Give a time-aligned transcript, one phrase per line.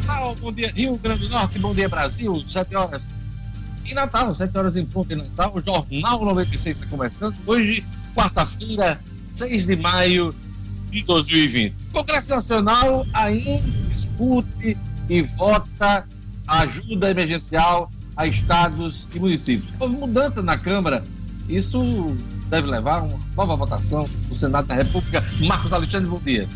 [0.00, 3.02] Natal, bom dia Rio Grande do Norte, bom dia Brasil, 7 horas.
[3.84, 7.36] Em Natal, 7 horas em ponto em Natal, o Jornal 96 está começando.
[7.46, 7.84] Hoje,
[8.14, 10.34] quarta-feira, 6 de maio
[10.90, 11.74] de 2020.
[11.90, 14.76] O Congresso Nacional ainda discute
[15.08, 16.06] e vota
[16.46, 19.72] ajuda emergencial a estados e municípios.
[19.78, 21.04] Houve mudança na Câmara,
[21.48, 22.16] isso
[22.48, 25.24] deve levar a uma nova votação no Senado da República.
[25.40, 26.48] Marcos Alexandre, bom dia.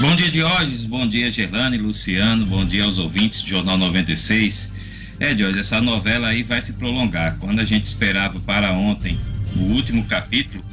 [0.00, 0.86] Bom dia, Diógenes.
[0.86, 2.46] Bom dia, Gerlane, Luciano.
[2.46, 4.72] Bom dia aos ouvintes do Jornal 96.
[5.20, 7.36] É, Diógenes, essa novela aí vai se prolongar.
[7.38, 9.18] Quando a gente esperava para ontem
[9.54, 10.64] o último capítulo,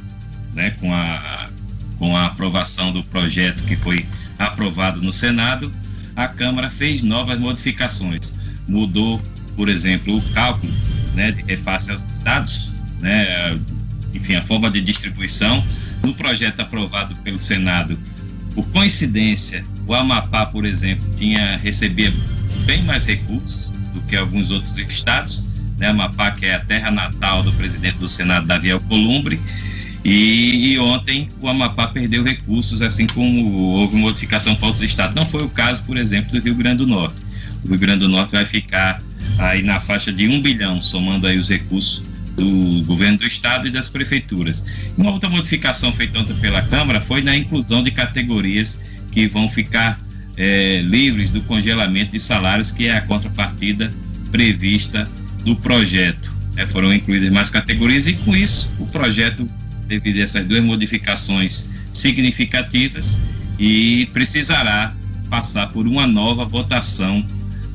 [0.54, 1.50] né, com a,
[1.98, 5.72] com a aprovação do projeto que foi aprovado no Senado,
[6.16, 8.34] a Câmara fez novas modificações.
[8.66, 9.22] Mudou,
[9.54, 10.72] por exemplo, o cálculo
[11.14, 13.58] né, de repasse aos estados, né,
[14.14, 15.64] enfim, a forma de distribuição.
[16.02, 17.98] No projeto aprovado pelo Senado,
[18.54, 22.12] por coincidência, o Amapá, por exemplo, tinha recebia
[22.64, 25.44] bem mais recursos do que alguns outros estados.
[25.78, 25.88] Né?
[25.88, 29.40] Amapá, que é a terra natal do presidente do Senado, Davi Alcolumbre,
[30.04, 35.14] e, e, ontem o Amapá perdeu recursos, assim como houve modificação para outros estados.
[35.14, 37.16] Não foi o caso, por exemplo, do Rio Grande do Norte.
[37.62, 39.02] O Rio Grande do Norte vai ficar
[39.38, 42.02] aí na faixa de um bilhão, somando aí os recursos
[42.36, 44.64] do governo do estado e das prefeituras.
[44.96, 50.00] Uma outra modificação feita ontem pela Câmara foi na inclusão de categorias que vão ficar
[50.36, 53.92] é, livres do congelamento de salários, que é a contrapartida
[54.30, 55.08] prevista
[55.44, 56.32] do projeto.
[56.56, 59.48] É, foram incluídas mais categorias e com isso o projeto,
[59.90, 63.18] a essas duas modificações significativas,
[63.58, 64.94] e precisará
[65.28, 67.24] passar por uma nova votação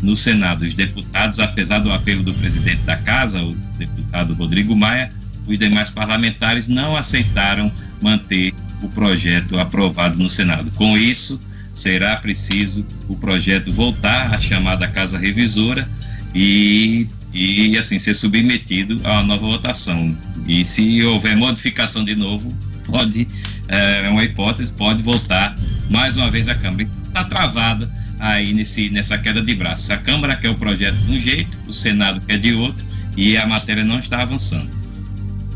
[0.06, 0.64] no Senado.
[0.64, 5.12] Os deputados, apesar do apelo do presidente da Casa, o deputado Rodrigo Maia,
[5.48, 10.72] os demais parlamentares não aceitaram manter o projeto aprovado no Senado.
[10.72, 11.42] Com isso,
[11.74, 15.90] será preciso o projeto voltar à chamada Casa Revisora
[16.34, 20.16] e, e assim ser submetido a uma nova votação.
[20.48, 22.54] E se houver modificação de novo,
[22.86, 23.28] pode,
[23.68, 25.56] é, é uma hipótese, pode voltar
[25.90, 26.88] mais uma vez à Câmara.
[27.08, 29.92] Está travada aí nesse, nessa queda de braço.
[29.94, 32.86] A Câmara quer o projeto de um jeito, o Senado quer de outro,
[33.18, 34.70] e a matéria não está avançando.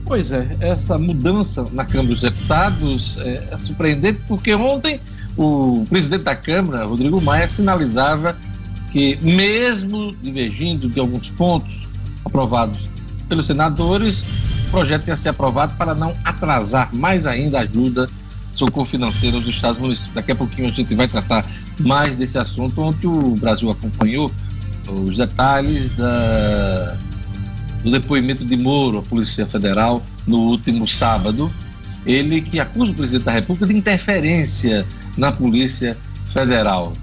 [0.06, 5.00] Pois é, essa mudança na Câmara dos Deputados é, é surpreendente, porque ontem
[5.38, 8.36] o presidente da Câmara, Rodrigo Maia, sinalizava
[8.92, 11.88] que, mesmo divergindo de alguns pontos
[12.26, 12.90] aprovados
[13.28, 14.24] pelos senadores,
[14.68, 18.10] o projeto ia ser aprovado para não atrasar mais ainda a ajuda
[18.60, 20.14] socorro financeiro dos Estados Municípios.
[20.14, 21.46] Daqui a pouquinho a gente vai tratar
[21.80, 24.32] mais desse assunto, onde o Brasil acompanhou
[24.88, 26.98] os detalhes da,
[27.84, 31.52] do depoimento de Moro à Polícia Federal no último sábado.
[32.06, 34.86] Ele que acusa o presidente da República de interferência
[35.18, 35.98] na Polícia
[36.34, 36.94] Federal.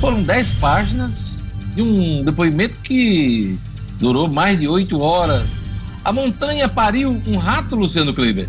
[0.00, 1.34] Foram dez páginas
[1.74, 3.58] de um depoimento que
[3.98, 5.46] durou mais de oito horas.
[6.04, 8.48] A montanha pariu um rato, Luciano Kleber.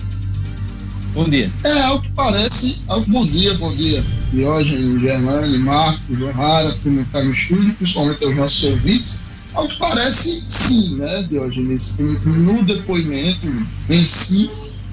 [1.13, 1.51] Bom dia.
[1.63, 4.03] É, ao que parece, ao, bom dia, bom dia.
[4.31, 9.19] Diógenes, Germano, Marcos, O'Hara, que está no estúdio, principalmente aos nossos ouvintes.
[9.55, 11.97] Ao que parece, sim, né, Diógenes?
[11.97, 13.47] No depoimento
[13.89, 14.51] em si,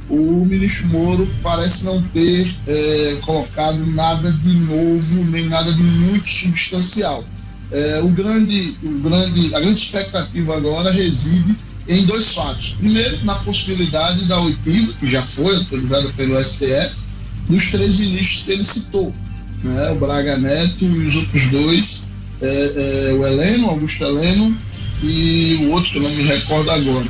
[0.08, 6.28] o ministro Moro parece não ter é, colocado nada de novo, nem nada de muito
[6.28, 7.24] substancial.
[7.70, 11.56] É, o grande, o grande, a grande expectativa agora reside
[11.88, 12.76] em dois fatos.
[12.78, 17.04] Primeiro, na possibilidade da oitiva, que já foi autorizada pelo STF,
[17.48, 19.14] dos três ministros que ele citou,
[19.62, 19.90] né?
[19.92, 22.08] o Braga Neto e os outros dois,
[22.42, 24.56] é, é, o Heleno, Augusto Heleno,
[25.02, 27.06] e o outro que eu não me recordo agora.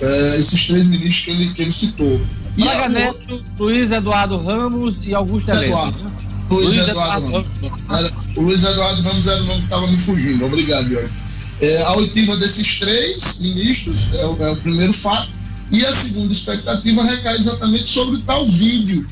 [0.00, 2.20] É, esses três ministros que ele, que ele citou.
[2.56, 5.66] E Braga Neto, Luiz Eduardo Ramos e Augusto Heleno.
[5.66, 5.98] Eduardo.
[5.98, 6.10] Né?
[6.50, 7.80] Luiz, Luiz Eduardo, Eduardo Ramos.
[7.88, 8.12] Ramos.
[8.36, 10.46] o Luiz Eduardo Ramos era o nome que estava me fugindo.
[10.46, 11.19] Obrigado, Jorge.
[11.60, 15.30] É, a oitiva desses três ministros é o, é o, primeiro fato,
[15.70, 19.06] e a segunda expectativa recai exatamente sobre tal vídeo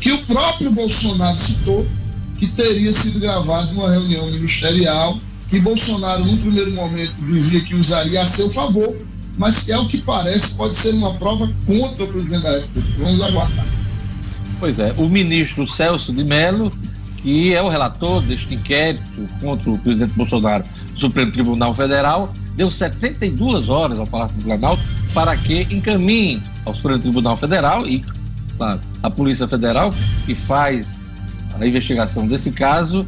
[0.00, 1.86] que o próprio Bolsonaro citou,
[2.38, 5.18] que teria sido gravado numa reunião ministerial,
[5.48, 8.96] que Bolsonaro, num primeiro momento, dizia que usaria a seu favor,
[9.38, 12.98] mas que, é o que parece, pode ser uma prova contra o presidente da República.
[12.98, 13.66] Vamos aguardar.
[14.58, 16.72] Pois é, o ministro Celso de Mello,
[17.22, 20.64] que é o relator deste inquérito contra o presidente Bolsonaro,
[20.96, 24.82] Supremo Tribunal Federal deu 72 horas ao Palácio do Planalto
[25.14, 28.04] para que encaminhe ao Supremo Tribunal Federal e,
[28.56, 29.92] claro, a Polícia Federal,
[30.26, 30.96] que faz
[31.58, 33.06] a investigação desse caso,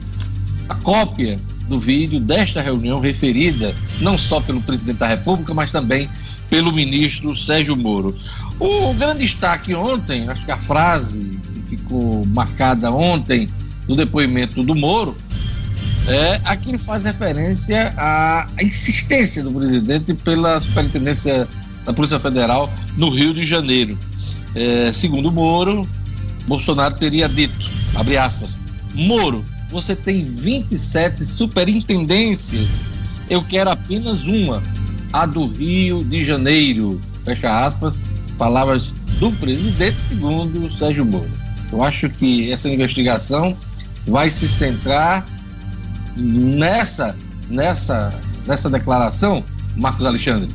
[0.68, 1.38] a cópia
[1.68, 6.08] do vídeo desta reunião referida não só pelo presidente da República, mas também
[6.50, 8.16] pelo ministro Sérgio Moro.
[8.60, 13.48] O grande destaque ontem, acho que a frase que ficou marcada ontem
[13.88, 15.16] no depoimento do Moro,
[16.06, 21.48] É, ele faz referência à, à insistência do presidente pela superintendência
[21.84, 23.98] da Polícia Federal no Rio de Janeiro.
[24.54, 25.88] É, segundo Moro,
[26.46, 27.56] Bolsonaro teria dito,
[27.94, 28.58] abre aspas,
[28.94, 32.88] Moro, você tem 27 superintendências,
[33.28, 34.62] eu quero apenas uma,
[35.12, 37.98] a do Rio de Janeiro, fecha aspas,
[38.36, 41.30] palavras do presidente, segundo Sérgio Moro.
[41.72, 43.56] Eu acho que essa investigação
[44.06, 45.24] vai se centrar
[46.16, 47.16] nessa,
[47.48, 48.12] nessa,
[48.46, 49.44] nessa declaração,
[49.76, 50.50] Marcos Alexandre.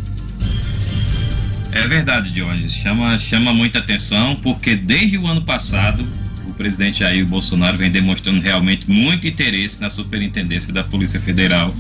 [1.72, 2.74] É verdade, Dionis.
[2.74, 6.08] Chama, chama muita atenção, porque desde o ano passado,
[6.48, 11.74] o presidente Jair Bolsonaro vem demonstrando realmente muito interesse na superintendência da Polícia Federal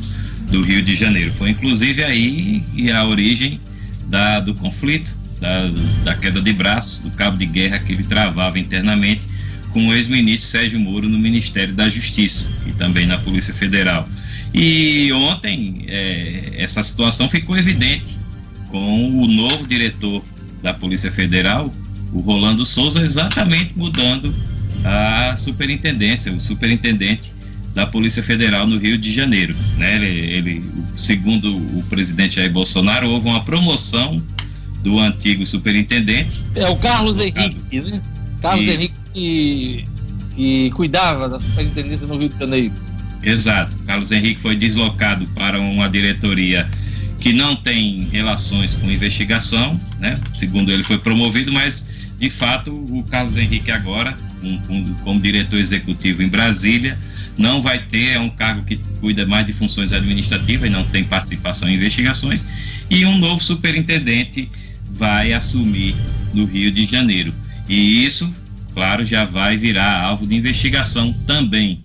[0.51, 1.31] do Rio de Janeiro.
[1.31, 2.63] Foi inclusive aí
[2.93, 3.59] a origem
[4.07, 5.69] da, do conflito, da,
[6.03, 9.21] da queda de braços, do cabo de guerra que ele travava internamente
[9.71, 14.07] com o ex-ministro Sérgio Moro no Ministério da Justiça e também na Polícia Federal.
[14.53, 18.17] E ontem é, essa situação ficou evidente
[18.67, 20.23] com o novo diretor
[20.61, 21.73] da Polícia Federal,
[22.11, 24.33] o Rolando Souza, exatamente mudando
[24.83, 27.31] a superintendência, o superintendente
[27.73, 29.55] da Polícia Federal no Rio de Janeiro.
[29.77, 29.95] Né?
[29.95, 30.63] Ele, ele,
[30.97, 34.21] segundo o presidente Jair Bolsonaro, houve uma promoção
[34.83, 36.39] do antigo superintendente.
[36.55, 38.01] É o Carlos Henrique, né?
[38.41, 38.73] Carlos Isso.
[38.73, 39.85] Henrique que,
[40.35, 42.73] que cuidava da superintendência no Rio de Janeiro.
[43.21, 43.77] Exato.
[43.85, 46.69] Carlos Henrique foi deslocado para uma diretoria
[47.19, 50.17] que não tem relações com investigação, né?
[50.33, 55.59] Segundo ele, foi promovido, mas de fato o Carlos Henrique agora, um, um, como diretor
[55.59, 56.97] executivo em Brasília,
[57.37, 61.03] não vai ter, é um cargo que cuida mais de funções administrativas e não tem
[61.03, 62.45] participação em investigações,
[62.89, 64.49] e um novo superintendente
[64.91, 65.95] vai assumir
[66.33, 67.33] no Rio de Janeiro.
[67.67, 68.33] E isso,
[68.79, 71.83] claro, já vai virar alvo de investigação também.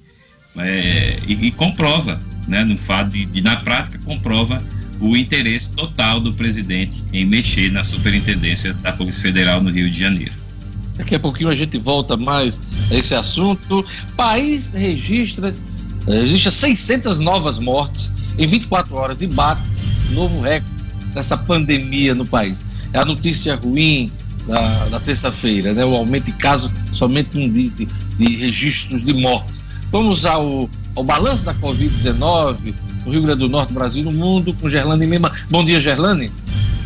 [0.57, 4.63] É, e, e, comprova, né, no fato de, de, na prática, comprova
[5.01, 9.99] o interesse total do presidente em mexer na superintendência da Polícia Federal no Rio de
[9.99, 10.31] Janeiro.
[10.97, 13.85] Daqui a pouquinho a gente volta mais a esse assunto.
[14.17, 15.53] País registra,
[16.07, 18.09] registra 600 novas mortes
[18.39, 19.63] em 24 horas e bate
[20.13, 20.73] novo recorde
[21.13, 22.63] dessa pandemia no país.
[22.93, 24.13] É a notícia ruim
[24.47, 25.85] da, da terça-feira, né?
[25.85, 27.87] o aumento de casos somente um dia de,
[28.19, 29.61] de registros de mortes.
[29.91, 32.75] Vamos ao, ao balanço da Covid-19
[33.05, 35.33] no Rio Grande do Norte, Brasil no mundo, com Gerlane Lima.
[35.51, 36.31] Bom dia, Gerlane.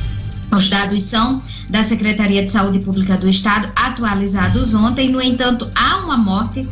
[0.55, 5.09] Os dados são da Secretaria de Saúde Pública do Estado, atualizados ontem.
[5.09, 6.67] No entanto, há uma morte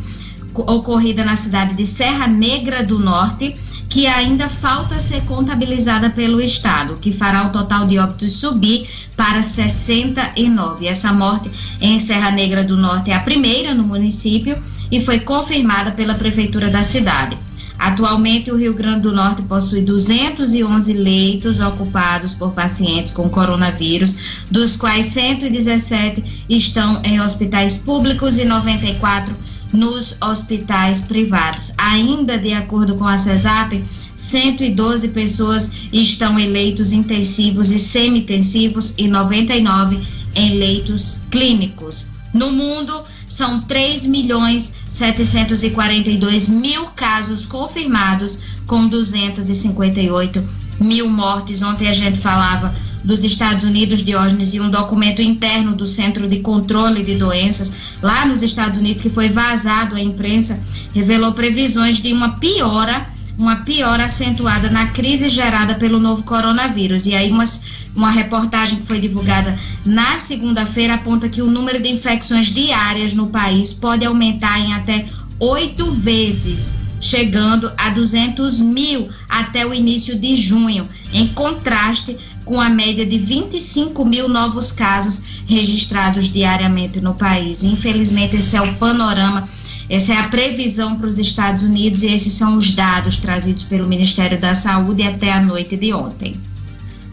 [0.54, 3.56] ocorrida na cidade de Serra Negra do Norte,
[3.90, 9.42] que ainda falta ser contabilizada pelo Estado, que fará o total de óbitos subir para
[9.42, 10.86] 69.
[10.86, 14.56] Essa morte em Serra Negra do Norte é a primeira no município
[14.92, 17.36] e foi confirmada pela Prefeitura da cidade.
[17.76, 24.76] Atualmente, o Rio Grande do Norte possui 211 leitos ocupados por pacientes com coronavírus, dos
[24.76, 29.34] quais 117 estão em hospitais públicos e 94
[29.72, 31.72] nos hospitais privados.
[31.78, 33.84] Ainda de acordo com a CESAP,
[34.14, 39.98] 112 pessoas estão em leitos intensivos e semi-intensivos e 99
[40.34, 42.06] em leitos clínicos.
[42.32, 50.48] No mundo, são 3 milhões 742 mil casos confirmados, com 258
[50.80, 51.62] mil mortes.
[51.62, 56.40] Ontem a gente falava dos Estados Unidos, Diógenes, e um documento interno do Centro de
[56.40, 60.60] Controle de Doenças, lá nos Estados Unidos, que foi vazado à imprensa,
[60.94, 63.06] revelou previsões de uma piora
[63.40, 67.06] uma piora acentuada na crise gerada pelo novo coronavírus.
[67.06, 71.88] E aí, umas, uma reportagem que foi divulgada na segunda-feira aponta que o número de
[71.88, 75.06] infecções diárias no país pode aumentar em até
[75.38, 82.68] oito vezes, chegando a 200 mil até o início de junho, em contraste com a
[82.68, 87.64] média de 25 mil novos casos registrados diariamente no país.
[87.64, 89.48] Infelizmente, esse é o panorama
[89.90, 93.88] essa é a previsão para os Estados Unidos e esses são os dados trazidos pelo
[93.88, 96.36] Ministério da Saúde até a noite de ontem.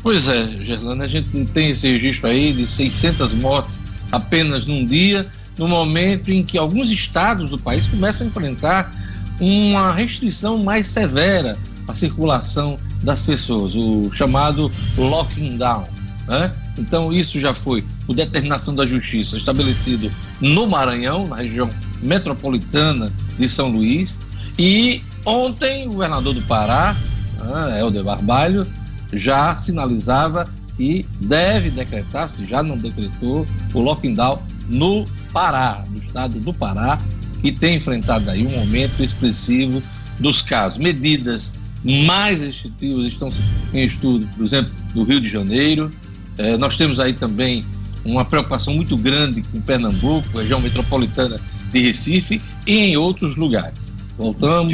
[0.03, 3.79] Pois é, Gerlana, a gente tem esse registro aí de 600 mortes
[4.11, 5.25] apenas num dia,
[5.57, 8.93] no momento em que alguns estados do país começam a enfrentar
[9.39, 15.85] uma restrição mais severa à circulação das pessoas, o chamado locking down.
[16.27, 16.51] Né?
[16.77, 21.69] Então, isso já foi, por determinação da Justiça, estabelecido no Maranhão, na região
[22.01, 24.19] metropolitana de São Luís.
[24.57, 26.95] E ontem o governador do Pará,
[27.39, 28.67] né, Helder Barbalho,
[29.13, 36.39] já sinalizava que deve decretar, se já não decretou, o lockdown no Pará, no estado
[36.39, 36.99] do Pará,
[37.47, 39.81] que tem enfrentado aí um aumento expressivo
[40.19, 40.77] dos casos.
[40.77, 41.55] Medidas
[42.05, 43.29] mais restritivas estão
[43.73, 45.89] em estudo, por exemplo, no Rio de Janeiro.
[46.37, 47.63] Eh, nós temos aí também
[48.03, 51.39] uma preocupação muito grande com Pernambuco, região metropolitana
[51.71, 53.79] de Recife e em outros lugares.
[54.17, 54.73] Voltamos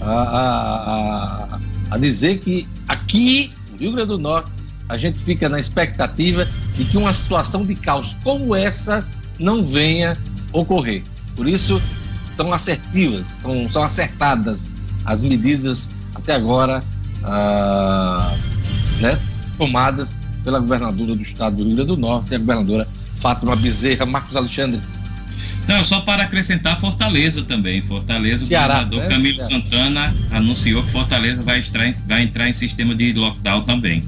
[0.00, 1.58] a, a,
[1.90, 4.50] a, dizer que aqui, no Rio Grande do Norte,
[4.88, 9.06] a gente fica na expectativa de que uma situação de caos como essa
[9.38, 10.16] não venha
[10.52, 11.02] ocorrer.
[11.38, 11.80] Por isso,
[12.36, 14.68] são assertivas, são, são acertadas
[15.04, 16.82] as medidas até agora
[17.22, 18.36] ah,
[19.00, 19.16] né,
[19.56, 24.04] tomadas pela governadora do estado do Rio Grande do Norte, a governadora Fátima Bezerra.
[24.04, 24.80] Marcos Alexandre,
[25.68, 27.82] não, só para acrescentar Fortaleza também.
[27.82, 29.08] Fortaleza, o Ceará, governador né?
[29.08, 29.50] Camilo Ceará.
[29.50, 34.02] Santana anunciou que Fortaleza vai entrar, em, vai entrar em sistema de lockdown também.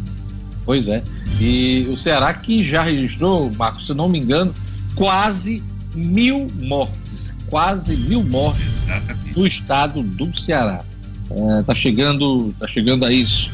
[0.64, 1.00] Pois é.
[1.38, 4.52] E o Ceará que já registrou, Marcos, se não me engano,
[4.96, 5.62] quase
[5.94, 7.32] mil mortes.
[7.47, 9.38] Quase mil mortes Exatamente.
[9.38, 10.85] no estado do Ceará.
[11.30, 13.50] É, tá chegando, tá chegando a isso.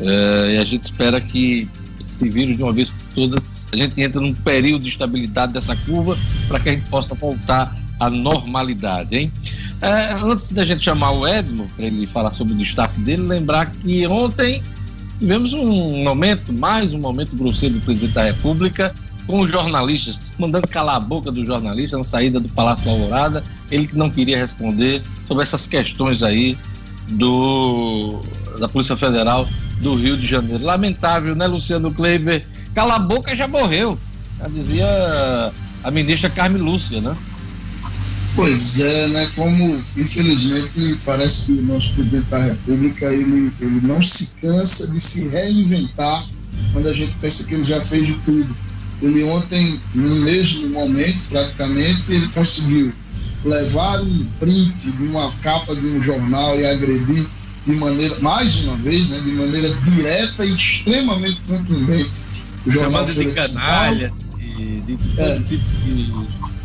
[0.00, 1.68] É, e a gente espera que
[2.08, 3.42] esse vírus de uma vez por todas
[3.72, 6.16] a gente entra num período de estabilidade dessa curva
[6.46, 9.32] para que a gente possa voltar à normalidade, hein?
[9.80, 13.66] É, antes da gente chamar o Edmo para ele falar sobre o destaque dele, lembrar
[13.66, 14.62] que ontem
[15.18, 18.94] tivemos um momento, mais um momento grosseiro do presidente da República,
[19.28, 23.86] com os jornalistas, mandando calar a boca do jornalista na saída do Palácio Alvorada, ele
[23.86, 26.56] que não queria responder sobre essas questões aí
[27.10, 28.22] do
[28.58, 29.46] da Polícia Federal
[29.80, 30.64] do Rio de Janeiro.
[30.64, 32.44] Lamentável, né, Luciano Kleiber?
[32.74, 33.98] Cala a boca já morreu.
[34.40, 35.52] Já dizia
[35.84, 37.16] a ministra Carmen Lúcia, né?
[38.34, 39.30] Pois é, né?
[39.36, 44.98] Como infelizmente parece que o nosso presidente da República ele, ele não se cansa de
[44.98, 46.24] se reinventar
[46.72, 48.67] quando a gente pensa que ele já fez de tudo.
[49.00, 52.92] Ele ontem, no mesmo momento, praticamente, ele conseguiu
[53.44, 57.26] levar um print de uma capa de um jornal e agredir
[57.66, 62.22] de maneira, mais uma vez, né, de maneira direta e extremamente contundente
[62.66, 65.38] o jornal de canalha, de, de, é.
[65.40, 66.12] tipo de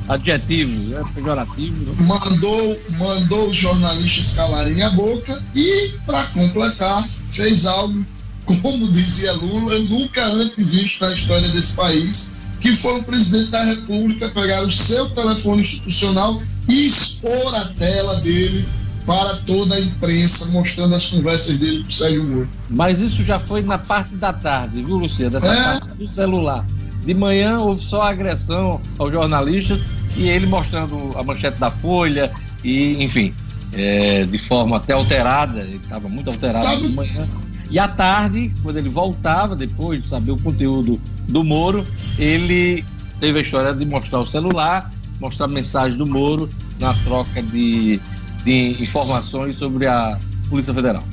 [0.07, 1.87] adjetivos, né, pejorativos.
[1.87, 1.95] Né?
[1.99, 8.05] Mandou, mandou os jornalistas calarem a boca e, para completar, fez algo,
[8.45, 13.63] como dizia Lula, nunca antes visto na história desse país, que foi o presidente da
[13.63, 18.65] República pegar o seu telefone institucional e expor a tela dele
[19.05, 22.49] para toda a imprensa, mostrando as conversas dele com o Sérgio Moro.
[22.69, 25.31] Mas isso já foi na parte da tarde, viu, Luciano?
[25.31, 25.79] Dessa é...
[25.79, 26.65] parte do celular.
[27.05, 29.81] De manhã houve só agressão aos jornalistas
[30.15, 32.31] e ele mostrando a manchete da Folha
[32.63, 33.33] e, enfim,
[33.73, 36.87] é, de forma até alterada, ele estava muito alterado Sabe...
[36.87, 37.27] de manhã.
[37.69, 41.85] E à tarde, quando ele voltava, depois de saber o conteúdo do Moro,
[42.17, 42.83] ele
[43.19, 48.01] teve a história de mostrar o celular, mostrar a mensagem do Moro na troca de
[48.43, 51.03] de informações sobre a Polícia Federal.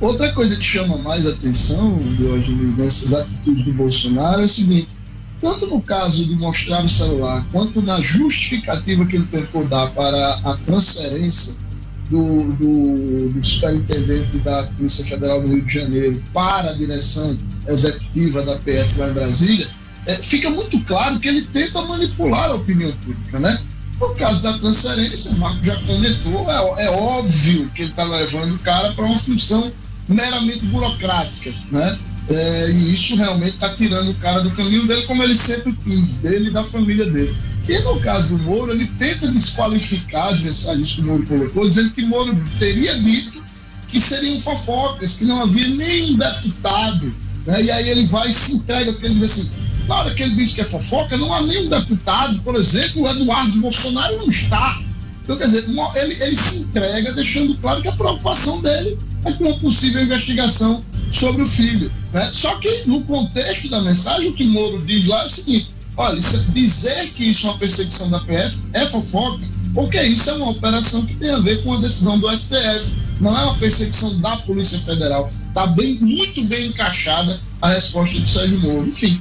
[0.00, 4.96] Outra coisa que chama mais atenção, Diogenes, nessas atitudes do Bolsonaro é o seguinte:
[5.40, 10.34] tanto no caso de mostrar o celular, quanto na justificativa que ele tentou dar para
[10.44, 11.60] a transferência
[12.10, 18.42] do, do, do superintendente da Polícia Federal do Rio de Janeiro para a direção executiva
[18.42, 19.68] da PF lá em Brasília,
[20.06, 23.60] é, fica muito claro que ele tenta manipular a opinião pública, né?
[23.98, 28.54] Por causa da transferência, o Marco já comentou, é, é óbvio que ele está levando
[28.54, 29.70] o cara para uma função
[30.08, 31.98] meramente burocrática, né?
[32.30, 36.20] É, e isso realmente está tirando o cara do caminho dele, como ele sempre quis,
[36.20, 37.34] dele e da família dele.
[37.68, 41.90] E no caso do Moro, ele tenta desqualificar as mensagens que o Moro colocou, dizendo
[41.90, 43.42] que Moro teria dito
[43.88, 47.14] que seriam fofocas, que não havia nenhum deputado.
[47.46, 47.64] Né?
[47.64, 49.50] E aí ele vai e se entrega, porque ele diz assim:
[49.86, 53.08] na hora que ele diz que é fofoca, não há nenhum deputado, por exemplo, o
[53.08, 54.80] Eduardo Bolsonaro não está.
[55.22, 55.64] Então, quer dizer,
[55.96, 60.82] ele, ele se entrega deixando claro que a preocupação dele é com uma possível investigação
[61.10, 61.92] sobre o filho.
[62.14, 62.30] Né?
[62.32, 66.20] Só que, no contexto da mensagem, o que Moro diz lá é o seguinte: olha,
[66.52, 71.04] dizer que isso é uma perseguição da PF é fofoca, porque isso é uma operação
[71.04, 72.96] que tem a ver com a decisão do STF.
[73.20, 75.26] Não é uma perseguição da Polícia Federal.
[75.26, 78.88] Está bem, muito bem encaixada a resposta do Sérgio Moro.
[78.88, 79.20] Enfim,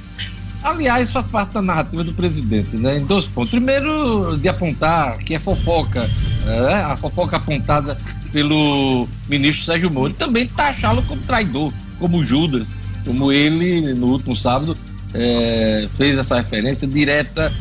[0.63, 2.97] Aliás, faz parte da narrativa do presidente, né?
[2.97, 3.51] Em dois pontos.
[3.51, 6.09] Primeiro, de apontar que é fofoca,
[6.45, 6.73] né?
[6.83, 7.97] a fofoca apontada
[8.31, 12.71] pelo ministro Sérgio Moro, e também taxá-lo como traidor, como Judas,
[13.05, 14.77] como ele, no último sábado,
[15.17, 17.51] é, fez essa referência direta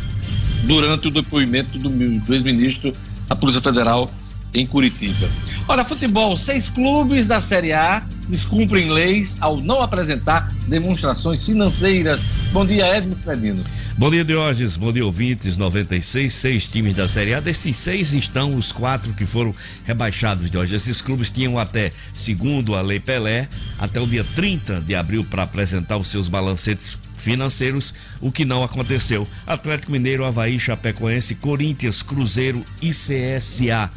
[0.65, 2.93] durante o depoimento do, do ex-ministro
[3.29, 4.11] da Polícia Federal
[4.55, 5.29] em Curitiba.
[5.69, 12.21] Olha, futebol, seis clubes da Série A descumprem leis ao não apresentar demonstrações financeiras.
[12.53, 13.65] Bom dia, Edmo Fredino.
[13.99, 14.77] Bom dia, Diógenes.
[14.77, 15.57] Bom dia, ouvintes.
[15.57, 17.41] 96, seis times da Série A.
[17.41, 20.83] Desses seis estão os quatro que foram rebaixados, Diógenes.
[20.83, 23.49] Esses clubes tinham até, segundo a Lei Pelé,
[23.79, 28.63] até o dia 30 de abril para apresentar os seus balancetes financeiros, o que não
[28.63, 29.27] aconteceu.
[29.45, 33.91] Atlético Mineiro, Havaí, Chapecoense, Corinthians, Cruzeiro e CSA.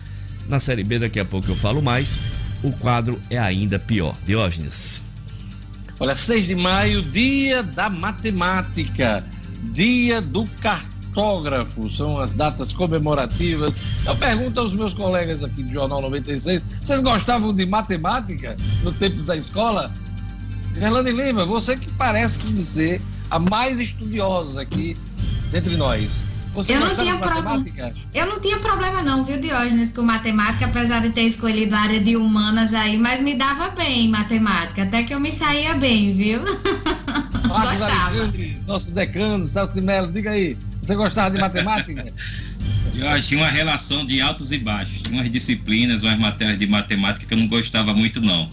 [0.48, 2.18] Na Série B, daqui a pouco eu falo mais
[2.64, 4.16] o quadro é ainda pior.
[4.26, 5.04] Diógenes.
[6.00, 9.24] Olha, 6 de maio, dia da matemática,
[9.74, 13.76] dia do cartógrafo, são as datas comemorativas.
[14.08, 19.22] Eu pergunto aos meus colegas aqui do Jornal 96, vocês gostavam de matemática no tempo
[19.22, 19.94] da escola?
[20.74, 24.98] Gerlane Lima, você que parece ser a mais estudiosa aqui
[25.54, 26.26] entre nós.
[26.54, 27.66] Você eu não tinha problema.
[28.14, 32.00] Eu não tinha problema não, viu, Diógenes, com matemática, apesar de ter escolhido a área
[32.00, 36.14] de humanas aí, mas me dava bem em matemática, até que eu me saía bem,
[36.14, 36.42] viu?
[37.48, 38.34] Gostava.
[38.68, 42.12] Nosso decano, Celso de Mello, diga aí, você gostava de matemática?
[42.96, 45.02] Eu tinha uma relação de altos e baixos.
[45.02, 48.50] Tinha umas disciplinas, umas matérias de matemática que eu não gostava muito, não.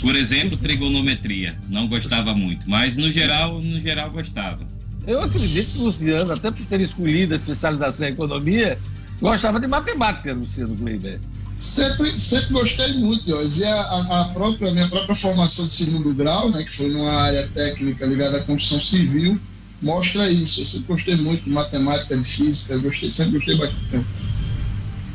[0.00, 1.58] Por exemplo, trigonometria.
[1.68, 2.68] Não gostava muito.
[2.68, 4.66] Mas no geral, no geral gostava.
[5.06, 8.78] Eu acredito que o Luciano, até por ter escolhido a especialização em economia,
[9.20, 11.20] gostava de matemática, Luciano Kleiber.
[11.58, 13.80] Sempre, sempre gostei muito, E a,
[14.20, 18.04] a, própria, a minha própria formação de segundo grau, né, que foi numa área técnica
[18.04, 19.38] ligada à construção civil,
[19.80, 20.60] mostra isso.
[20.60, 24.06] Eu sempre gostei muito de matemática, de física, eu gostei, sempre gostei bastante.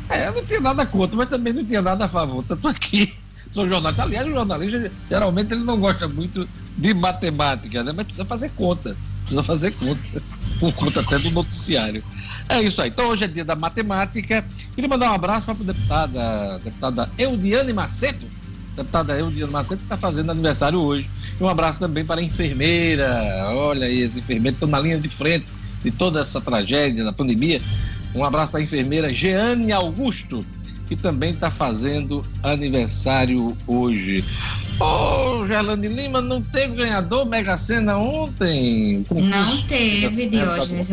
[0.08, 2.42] É, eu não tinha nada contra, mas também não tinha nada a favor.
[2.42, 3.14] Tanto aqui,
[3.58, 4.02] sou jornalista.
[4.02, 7.92] Aliás, o jornalista, geralmente, ele não gosta muito de matemática, né?
[7.94, 8.96] Mas precisa fazer conta
[9.28, 10.00] precisa fazer conta,
[10.58, 12.02] por conta até do noticiário.
[12.48, 12.88] É isso aí.
[12.88, 14.44] Então hoje é dia da matemática.
[14.74, 18.26] Queria mandar um abraço para a deputada, deputada Eudiane Macedo.
[18.74, 21.08] Deputada Eudiane Macedo que está fazendo aniversário hoje.
[21.38, 23.50] E um abraço também para a enfermeira.
[23.52, 25.46] Olha aí, as enfermeiras estão na linha de frente
[25.82, 27.60] de toda essa tragédia da pandemia.
[28.14, 30.44] Um abraço para a enfermeira Jeane Augusto,
[30.88, 34.24] que também está fazendo aniversário hoje.
[34.80, 34.84] Ô,
[35.40, 39.04] oh, Gerlane Lima, não teve ganhador Mega Sena ontem?
[39.10, 40.90] Não teve, Diógenes.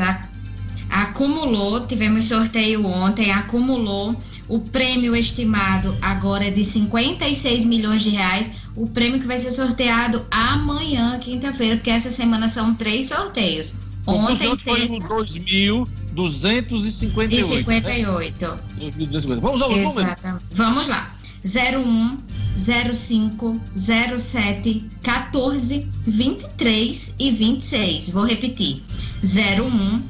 [0.89, 4.15] Acumulou, tivemos sorteio ontem, acumulou.
[4.47, 8.51] O prêmio estimado agora é de 56 milhões de reais.
[8.75, 13.75] O prêmio que vai ser sorteado amanhã, quinta-feira, porque essa semana são três sorteios.
[14.05, 14.63] Ontem, terça...
[14.63, 15.07] foi no
[16.15, 17.43] 2.258.
[17.43, 18.47] 58.
[18.47, 19.39] Né?
[19.41, 20.15] Vamos ao número?
[20.51, 21.15] Vamos lá.
[21.45, 22.17] 01
[22.57, 23.61] 05
[24.17, 28.09] 07 14 23 e 26.
[28.11, 28.81] Vou repetir.
[29.23, 30.01] 01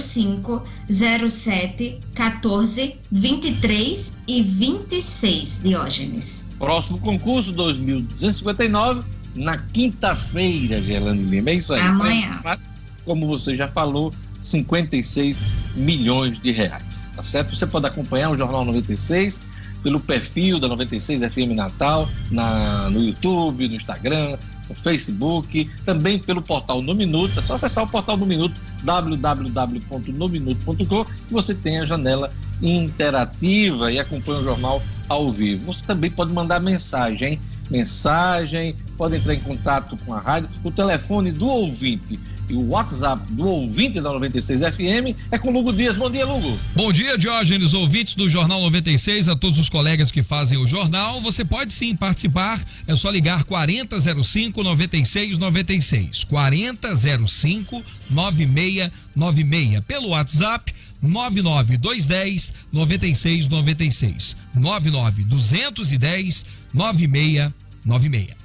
[0.00, 6.50] 05 07 14 23 e 26, Diógenes.
[6.58, 9.02] Próximo concurso 2259
[9.34, 11.50] na quinta-feira, Gelane Lima.
[11.50, 11.80] É isso aí.
[11.80, 12.40] Amanhã.
[13.04, 15.40] Como você já falou, 56
[15.74, 17.08] milhões de reais.
[17.14, 17.56] Tá certo?
[17.56, 19.40] Você pode acompanhar o Jornal 96
[19.82, 24.36] pelo perfil da 96 FM Natal na, no YouTube, no Instagram,
[24.68, 27.38] no Facebook, também pelo portal No Minuto.
[27.38, 33.98] É só acessar o portal No Minuto, www.nominuto.com, e você tem a janela interativa e
[33.98, 35.72] acompanha o jornal ao vivo.
[35.72, 37.40] Você também pode mandar mensagem, hein?
[37.70, 40.48] Mensagem, pode entrar em contato com a rádio.
[40.62, 42.20] O telefone do ouvinte
[42.52, 45.96] e o WhatsApp do ouvinte da 96 FM é com Lugo Dias.
[45.96, 46.58] Bom dia, Lugo.
[46.76, 51.22] Bom dia, Diógenes, ouvintes do Jornal 96, a todos os colegas que fazem o jornal.
[51.22, 56.24] Você pode sim participar, é só ligar 4005 9696.
[56.24, 59.80] 4005 9696.
[59.86, 64.36] Pelo WhatsApp 99210 9696.
[64.54, 68.41] 99210 9696.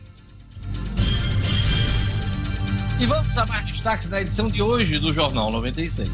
[2.99, 6.10] E vamos a mais destaques da edição de hoje do Jornal 96.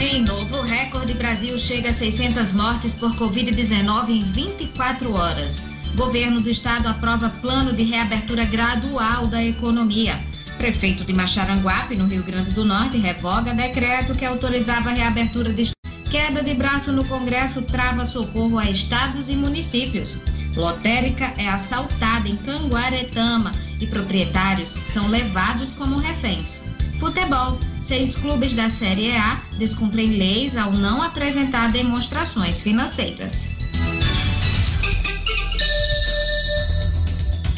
[0.00, 5.62] Em novo recorde, Brasil chega a 600 mortes por Covid-19 em 24 horas.
[5.94, 10.18] Governo do Estado aprova plano de reabertura gradual da economia.
[10.56, 15.70] Prefeito de Macharanguape, no Rio Grande do Norte, revoga decreto que autorizava a reabertura de
[16.10, 20.18] queda de braço no Congresso trava socorro a estados e municípios.
[20.56, 26.62] Lotérica é assaltada em Canguaretama e proprietários são levados como reféns.
[26.98, 27.58] Futebol.
[27.80, 33.50] Seis clubes da Série A descumprem leis ao não apresentar demonstrações financeiras.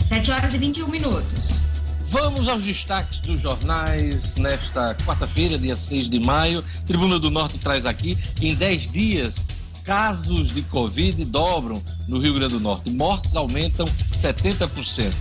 [0.08, 1.59] 7 horas e 21 minutos.
[2.10, 6.60] Vamos aos destaques dos jornais nesta quarta-feira, dia 6 de maio.
[6.84, 9.44] Tribuna do Norte traz aqui, em 10 dias,
[9.84, 12.90] casos de Covid dobram no Rio Grande do Norte.
[12.90, 13.86] Mortes aumentam
[14.18, 15.14] 70%.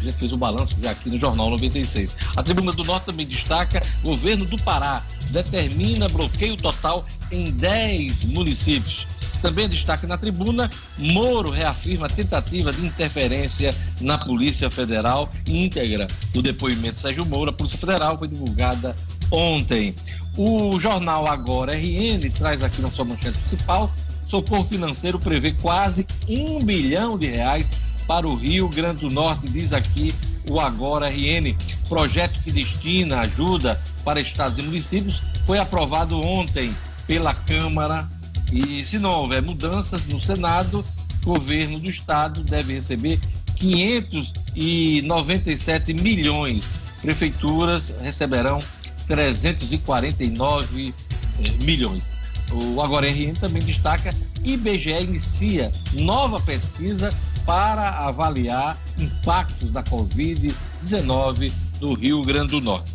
[0.00, 2.14] A gente fez o um balanço já aqui no Jornal 96.
[2.36, 9.13] A Tribuna do Norte também destaca: governo do Pará determina bloqueio total em 10 municípios.
[9.44, 16.06] Também destaca na tribuna: Moro reafirma tentativa de interferência na Polícia Federal íntegra.
[16.34, 18.96] O depoimento de Sérgio Moro, a Polícia Federal, foi divulgada
[19.30, 19.94] ontem.
[20.34, 23.92] O jornal Agora RN traz aqui na sua manchete principal
[24.26, 27.68] Socorro Financeiro prevê quase um bilhão de reais
[28.06, 30.14] para o Rio Grande do Norte, diz aqui
[30.48, 31.54] o Agora RN.
[31.86, 36.74] Projeto que destina ajuda para estados e municípios foi aprovado ontem
[37.06, 38.08] pela Câmara
[38.54, 40.84] e se não houver mudanças no Senado,
[41.24, 43.18] o governo do estado deve receber
[43.56, 46.64] 597 milhões.
[47.02, 48.60] Prefeituras receberão
[49.08, 50.94] 349
[51.40, 52.04] eh, milhões.
[52.52, 54.14] O Agora RN também destaca
[54.44, 57.10] IBGE inicia nova pesquisa
[57.44, 62.92] para avaliar impactos da Covid-19 no Rio Grande do Norte.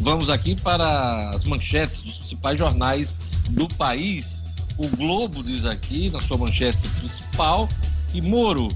[0.00, 3.16] Vamos aqui para as manchetes dos principais jornais
[3.50, 4.44] do país.
[4.78, 7.68] O Globo diz aqui, na sua manchete principal,
[8.12, 8.68] que Moro,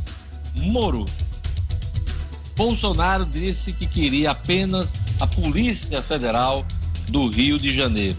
[0.56, 1.04] Moro,
[2.56, 6.66] Bolsonaro disse que queria apenas a Polícia Federal
[7.08, 8.18] do Rio de Janeiro.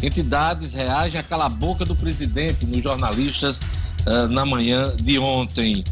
[0.00, 3.58] Entidades reagem à cala-boca do presidente nos jornalistas
[4.06, 5.84] uh, na manhã de ontem.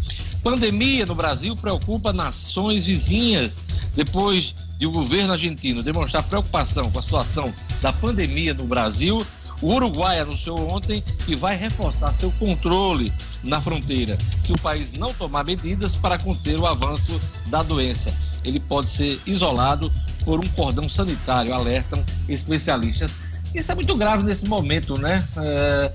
[0.44, 3.58] Pandemia no Brasil preocupa nações vizinhas.
[3.96, 9.18] Depois de o governo argentino demonstrar preocupação com a situação da pandemia no Brasil,
[9.62, 14.18] o Uruguai anunciou ontem que vai reforçar seu controle na fronteira.
[14.44, 18.12] Se o país não tomar medidas para conter o avanço da doença,
[18.44, 19.92] ele pode ser isolado
[20.24, 23.12] por um cordão sanitário, alertam especialistas.
[23.54, 25.26] Isso é muito grave nesse momento, né?
[25.38, 25.92] É,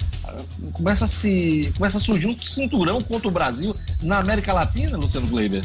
[0.73, 5.27] começa, a se, começa a surgir um cinturão contra o Brasil na América Latina, Luciano
[5.27, 5.63] Gleiber.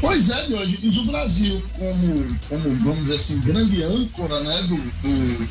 [0.00, 5.48] Pois é, Diógenes, o Brasil, como, como, vamos dizer assim, grande âncora né, do, do,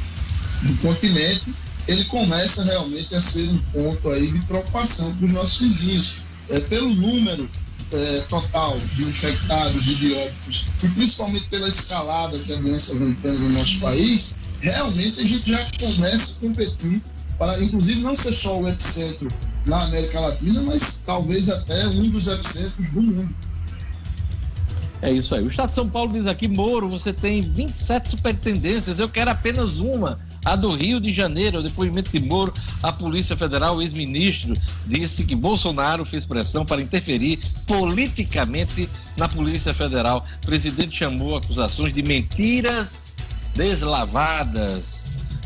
[0.68, 1.54] do continente,
[1.88, 6.18] ele começa realmente a ser um ponto aí de preocupação para os nossos vizinhos.
[6.50, 7.48] É, pelo número
[7.92, 13.14] é, total de infectados e de óbitos, e principalmente pela escalada que a doença vem
[13.22, 17.02] tendo no nosso país, realmente a gente já começa a competir
[17.38, 19.32] para, inclusive, não ser só o epicentro
[19.66, 23.36] na América Latina, mas talvez até um dos epicentros do mundo.
[25.02, 25.44] É isso aí.
[25.44, 29.78] O Estado de São Paulo diz aqui, Moro, você tem 27 superintendências, eu quero apenas
[29.78, 30.18] uma.
[30.44, 34.54] A do Rio de Janeiro, o depoimento de Moro, a Polícia Federal, ex-ministro,
[34.86, 40.26] disse que Bolsonaro fez pressão para interferir politicamente na Polícia Federal.
[40.44, 43.02] O presidente chamou acusações de mentiras
[43.56, 44.99] deslavadas.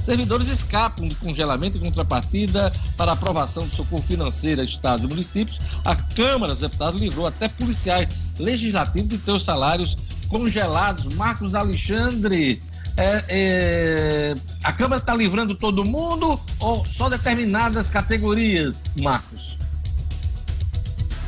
[0.03, 5.57] Servidores escapam de congelamento e contrapartida para aprovação do socorro financeiro a estados e municípios.
[5.85, 9.95] A Câmara dos Deputados livrou até policiais legislativos de os salários
[10.27, 11.15] congelados.
[11.15, 12.61] Marcos Alexandre,
[12.97, 19.57] é, é, a Câmara está livrando todo mundo ou só determinadas categorias, Marcos?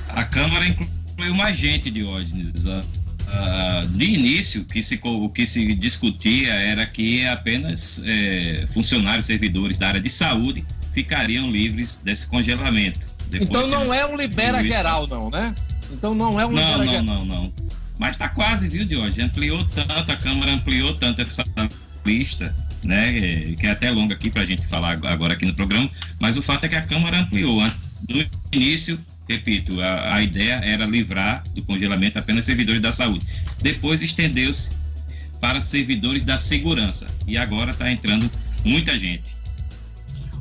[0.09, 2.51] A Câmara incluiu mais gente, Diógenes.
[3.27, 9.77] Uh, de início, que se, o que se discutia era que apenas é, funcionários, servidores
[9.77, 13.07] da área de saúde ficariam livres desse congelamento.
[13.29, 15.53] Depois, então não é um libera geral, não, né?
[15.91, 17.53] Então não é um não, libera não, não, não, não.
[17.97, 19.07] Mas está quase, viu, Diogo?
[19.21, 21.43] Ampliou tanto, a Câmara ampliou tanto essa
[22.05, 23.13] lista, né?
[23.59, 26.41] Que é até longa aqui para a gente falar agora aqui no programa, mas o
[26.41, 27.61] fato é que a Câmara ampliou.
[28.09, 33.25] No início, repito, a, a ideia era livrar do congelamento apenas servidores da saúde.
[33.61, 34.71] Depois estendeu-se
[35.39, 37.07] para servidores da segurança.
[37.27, 38.29] E agora está entrando
[38.63, 39.35] muita gente.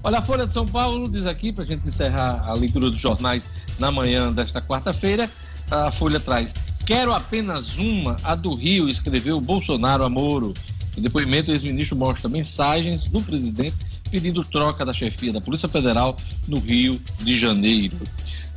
[0.02, 3.00] Olha, a Folha de São Paulo diz aqui, para a gente encerrar a leitura dos
[3.00, 5.30] jornais na manhã desta quarta-feira,
[5.70, 10.52] a Folha traz: Quero apenas uma, a do Rio, escreveu Bolsonaro a Moro.
[10.96, 13.76] Em depoimento, o ex-ministro mostra mensagens do presidente
[14.10, 16.14] pedindo troca da chefia da Polícia Federal
[16.46, 17.96] no Rio de Janeiro.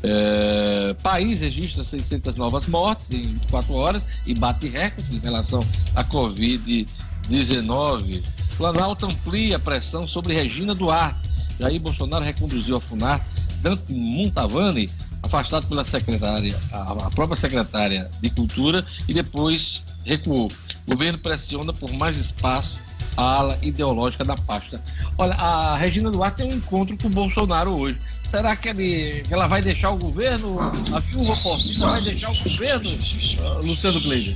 [0.10, 5.60] É, país registra 600 novas mortes em 24 horas e bate recorde em relação
[5.94, 8.24] à Covid-19.
[8.58, 11.20] Planalto amplia a pressão sobre Regina Duarte.
[11.60, 13.22] Jair Bolsonaro reconduziu a FUNAR
[13.62, 14.90] Dante Montavani,
[15.24, 20.48] afastado pela secretária, a própria secretária de Cultura, e depois recuou.
[20.86, 22.78] O governo pressiona por mais espaço
[23.18, 24.82] a ala ideológica da pasta.
[25.18, 27.98] Olha, a Regina Duarte tem um encontro com o Bolsonaro hoje.
[28.30, 30.60] Será que, ele, ela vai deixar o governo?
[30.94, 32.90] A viúva Forcista vai deixar o governo,
[33.64, 34.36] Luciano Gleiser?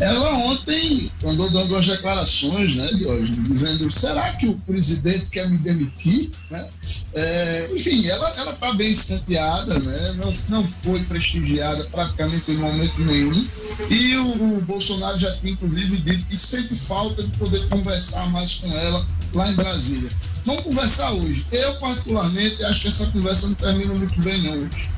[0.00, 5.48] Ela ontem andou dando umas declarações, né, de hoje, dizendo: será que o presidente quer
[5.48, 6.30] me demitir?
[6.50, 6.68] Né?
[7.14, 10.14] É, enfim, ela está bem escanteada, né?
[10.16, 13.46] não, não foi prestigiada praticamente em momento nenhum.
[13.88, 18.56] E o, o, Bolsonaro já tinha, inclusive, dito que sente falta de poder conversar mais
[18.56, 20.10] com ela lá em Brasília.
[20.44, 21.44] Vamos conversar hoje.
[21.52, 24.90] Eu, particularmente, acho que essa conversa não termina muito bem, não, hoje.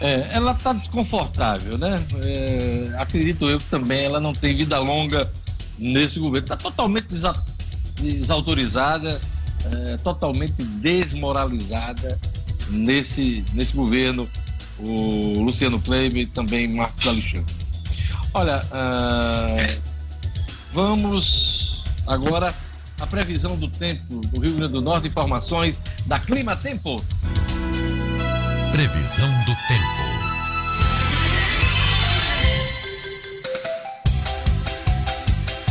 [0.00, 2.02] É, ela está desconfortável, né?
[2.22, 5.30] É, acredito eu que também ela não tem vida longa
[5.78, 6.46] nesse governo.
[6.46, 7.34] Está totalmente desa
[8.00, 9.20] desautorizada,
[9.70, 12.18] é, totalmente desmoralizada
[12.70, 14.28] nesse, nesse governo.
[14.78, 17.54] O Luciano Kleber e também Marcos Alexandre.
[18.32, 19.80] Olha, uh,
[20.72, 22.54] vamos agora
[23.00, 27.02] à previsão do tempo do Rio Grande do Norte, informações da Clima Tempo.
[28.72, 30.10] Previsão do tempo.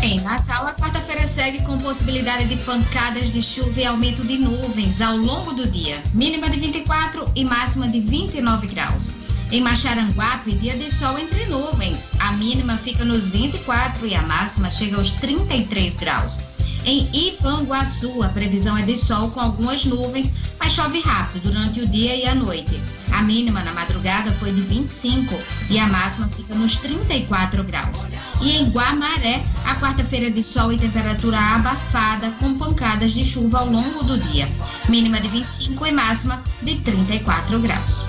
[0.02, 5.02] Em Natal, a quarta-feira segue com possibilidade de pancadas de chuva e aumento de nuvens
[5.02, 6.02] ao longo do dia.
[6.14, 9.14] Mínima de 24 e máxima de 29 graus.
[9.52, 12.14] Em Macharanguape, dia de sol entre nuvens.
[12.20, 16.40] A mínima fica nos 24 e a máxima chega aos 33 graus.
[16.90, 21.88] Em Ipanguaçu, a previsão é de sol com algumas nuvens, mas chove rápido durante o
[21.88, 22.82] dia e a noite.
[23.12, 28.08] A mínima na madrugada foi de 25 e a máxima fica nos 34 graus.
[28.42, 33.60] E em Guamaré, a quarta-feira é de sol e temperatura abafada, com pancadas de chuva
[33.60, 34.50] ao longo do dia.
[34.90, 38.04] Mínima de 25 e máxima de 34 graus.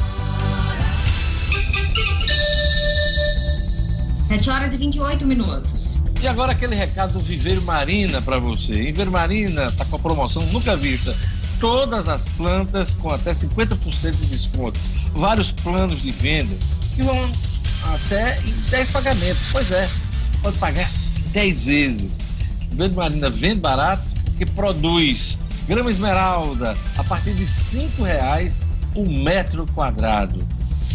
[4.28, 5.89] 7 horas e 28 minutos.
[6.22, 8.74] E agora aquele recado do Viveiro Marina para você.
[8.74, 11.16] Viveiro Marina está com a promoção nunca vista.
[11.58, 14.78] Todas as plantas com até 50% de desconto.
[15.12, 16.54] Vários planos de venda
[16.94, 17.30] que vão
[17.94, 19.40] até em 10 pagamentos.
[19.50, 19.88] Pois é,
[20.42, 20.86] pode pagar
[21.32, 22.18] 10 vezes.
[22.68, 24.04] Viveiro Marina vende barato
[24.36, 28.58] que produz grama esmeralda a partir de R$ reais
[28.94, 30.46] o metro quadrado.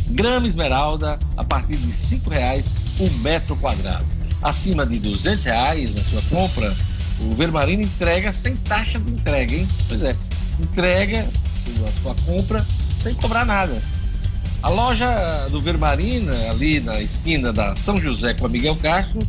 [0.10, 2.66] Grama esmeralda a partir de R$ reais
[3.00, 4.15] o metro quadrado
[4.46, 6.74] acima de 200 reais na sua compra,
[7.22, 9.68] o Vermarino entrega sem taxa de entrega, hein?
[9.88, 10.16] Pois é,
[10.60, 11.28] entrega
[11.88, 12.66] a sua compra
[13.02, 13.82] sem cobrar nada.
[14.62, 19.26] A loja do Vermarina, ali na esquina da São José com a Miguel Castro,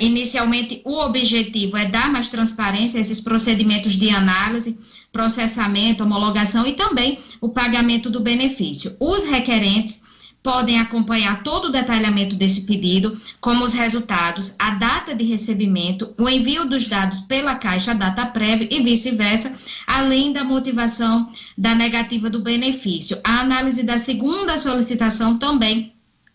[0.00, 4.78] Inicialmente, o objetivo é dar mais transparência a esses procedimentos de análise,
[5.10, 8.96] processamento, homologação e também o pagamento do benefício.
[9.00, 10.11] Os requerentes
[10.42, 16.28] podem acompanhar todo o detalhamento desse pedido, como os resultados, a data de recebimento, o
[16.28, 19.54] envio dos dados pela Caixa Data Prévia e vice-versa,
[19.86, 23.20] além da motivação da negativa do benefício.
[23.22, 25.92] A análise da segunda solicitação também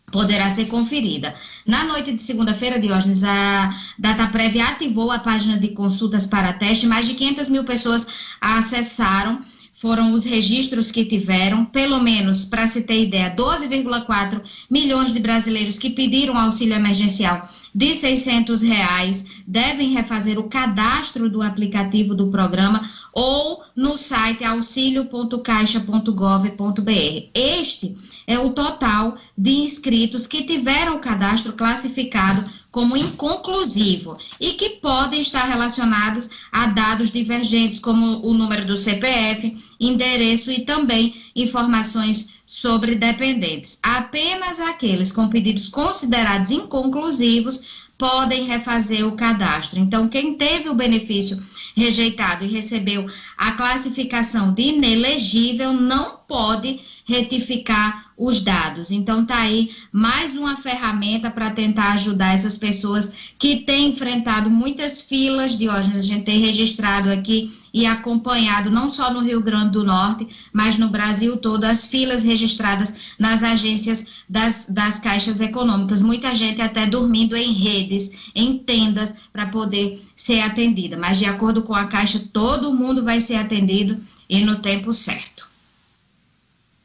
[0.09, 1.35] poderá ser conferida.
[1.65, 7.05] Na noite de segunda-feira, Diógenes, a DataPrev ativou a página de consultas para teste, mais
[7.07, 8.07] de 500 mil pessoas
[8.39, 9.41] acessaram
[9.77, 15.77] foram os registros que tiveram, pelo menos, para se ter ideia, 12,4 milhões de brasileiros
[15.77, 22.81] que pediram auxílio emergencial de 600 reais devem refazer o cadastro do aplicativo do programa
[23.13, 27.29] ou no site auxilio.caixa.gov.br.
[27.33, 34.69] Este é o total de inscritos que tiveram o cadastro classificado como inconclusivo e que
[34.81, 42.29] podem estar relacionados a dados divergentes, como o número do CPF, endereço e também informações
[42.45, 43.77] sobre dependentes.
[43.83, 49.79] Apenas aqueles com pedidos considerados inconclusivos podem refazer o cadastro.
[49.79, 51.43] Então, quem teve o benefício
[51.75, 53.05] rejeitado e recebeu
[53.37, 58.89] a classificação de inelegível não pode retificar os dados.
[58.89, 64.99] Então tá aí mais uma ferramenta para tentar ajudar essas pessoas que têm enfrentado muitas
[64.99, 69.73] filas de hoje a gente tem registrado aqui e acompanhado não só no Rio Grande
[69.73, 76.01] do Norte, mas no Brasil todo as filas registradas nas agências das, das caixas econômicas.
[76.01, 80.97] Muita gente até dormindo em redes, em tendas para poder ser atendida.
[80.97, 85.47] Mas de acordo com a Caixa, todo mundo vai ser atendido e no tempo certo.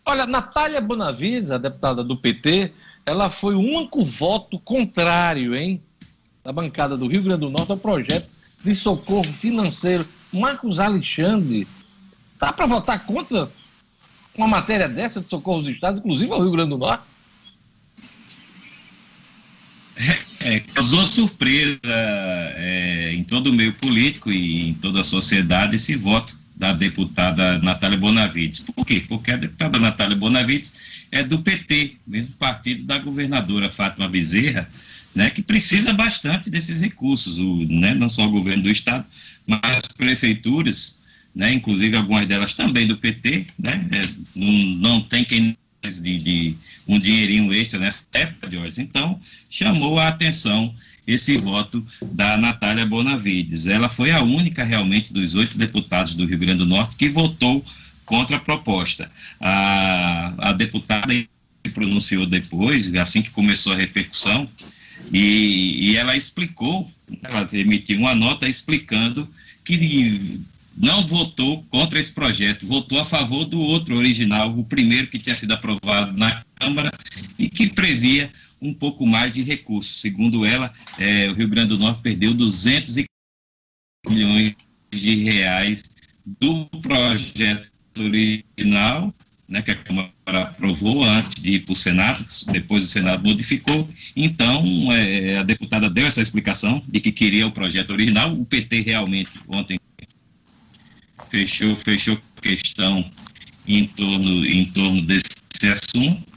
[0.05, 2.71] Olha, Natália Bonavides, a deputada do PT,
[3.07, 5.83] ela foi o único voto contrário, hein,
[6.45, 8.29] da bancada do Rio Grande do Norte ao projeto
[8.63, 10.07] de socorro financeiro.
[10.33, 11.67] Marcos Alexandre,
[12.39, 13.51] tá para votar contra
[14.35, 17.05] uma matéria dessa de socorro aos estados, inclusive ao Rio Grande do Norte?
[20.41, 25.95] É, causou surpresa é, em todo o meio político e em toda a sociedade esse
[25.95, 28.61] voto da deputada Natália Bonavides.
[28.61, 29.05] Por quê?
[29.07, 30.75] Porque a deputada Natália Bonavides
[31.13, 34.69] é do PT, mesmo partido da governadora Fátima Bezerra,
[35.15, 39.05] né, que precisa bastante desses recursos, o, né, não só o governo do estado,
[39.47, 41.01] mas as prefeituras,
[41.35, 46.99] né, inclusive algumas delas também do PT, né, é, não, tem quem de, de um
[46.99, 48.81] dinheirinho extra nessa época de hoje.
[48.81, 50.75] Então, chamou a atenção
[51.07, 53.67] esse voto da Natália Bonavides.
[53.67, 57.65] Ela foi a única realmente dos oito deputados do Rio Grande do Norte que votou
[58.05, 59.11] contra a proposta.
[59.41, 64.49] A, a deputada se pronunciou depois, assim que começou a repercussão,
[65.13, 66.91] e, e ela explicou,
[67.23, 69.29] ela emitiu uma nota explicando
[69.65, 70.41] que
[70.77, 75.35] não votou contra esse projeto, votou a favor do outro original, o primeiro que tinha
[75.35, 76.93] sido aprovado na Câmara
[77.39, 80.01] e que previa um pouco mais de recursos.
[80.01, 83.05] Segundo ela, é, o Rio Grande do Norte perdeu 200
[84.09, 84.55] milhões
[84.91, 85.83] de reais
[86.25, 89.13] do projeto original,
[89.53, 93.89] né, que a Câmara aprovou antes de ir para o Senado, depois o Senado modificou.
[94.17, 98.33] Então, é, a deputada deu essa explicação de que queria o projeto original.
[98.33, 99.79] O PT realmente ontem
[101.31, 103.09] fechou, fechou questão
[103.69, 105.31] em torno, em torno desse
[105.65, 106.33] assunto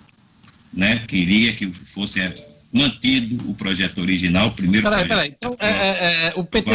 [0.75, 2.33] né, queria que fosse é,
[2.71, 6.69] mantido o projeto original, o primeiro peraí, Peraí, então é, é, é, o PT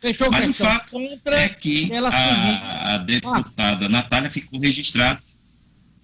[0.00, 3.88] fechou Mas o fato é que a, a, deputada ah.
[3.88, 5.20] Natália ficou registrada.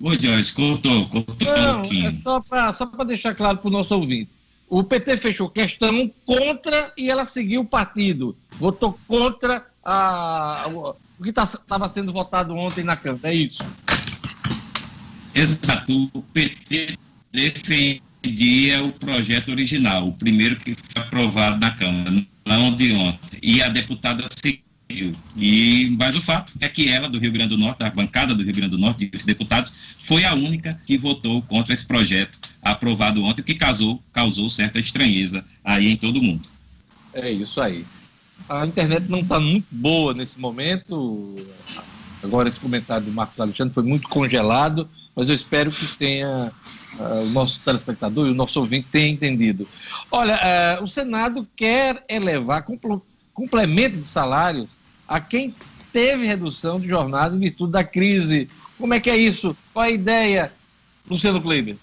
[0.01, 2.09] Ô, Joyce, cortou, cortou Não, um pouquinho.
[2.09, 4.29] É só para só deixar claro para o nosso ouvinte.
[4.69, 8.37] O PT fechou questão contra e ela seguiu o partido.
[8.59, 13.31] Votou contra a, o que estava tá, sendo votado ontem na Câmara.
[13.31, 13.65] É isso.
[15.35, 16.11] Exato.
[16.15, 16.97] O PT
[17.33, 23.39] defendia o projeto original, o primeiro que foi aprovado na Câmara, não de ontem.
[23.43, 24.64] E a deputada seguiu.
[24.89, 28.43] E, mas o fato é que ela, do Rio Grande do Norte, a bancada do
[28.43, 29.73] Rio Grande do Norte, de deputados,
[30.07, 34.79] foi a única que votou contra esse projeto aprovado ontem, o que causou, causou certa
[34.79, 36.49] estranheza aí em todo mundo.
[37.13, 37.85] É isso aí.
[38.49, 41.37] A internet não está muito boa nesse momento.
[42.23, 46.53] Agora, esse comentário do Marcos Alexandre foi muito congelado, mas eu espero que tenha
[46.99, 49.69] uh, o nosso telespectador e o nosso ouvinte tenha entendido.
[50.11, 52.63] Olha, uh, o Senado quer elevar
[53.35, 54.69] complemento de salários
[55.07, 55.55] a quem
[55.93, 58.49] teve redução de jornada em virtude da crise.
[58.79, 59.57] Como é que é isso?
[59.73, 60.53] Qual a ideia,
[61.09, 61.77] Luciano Kleber?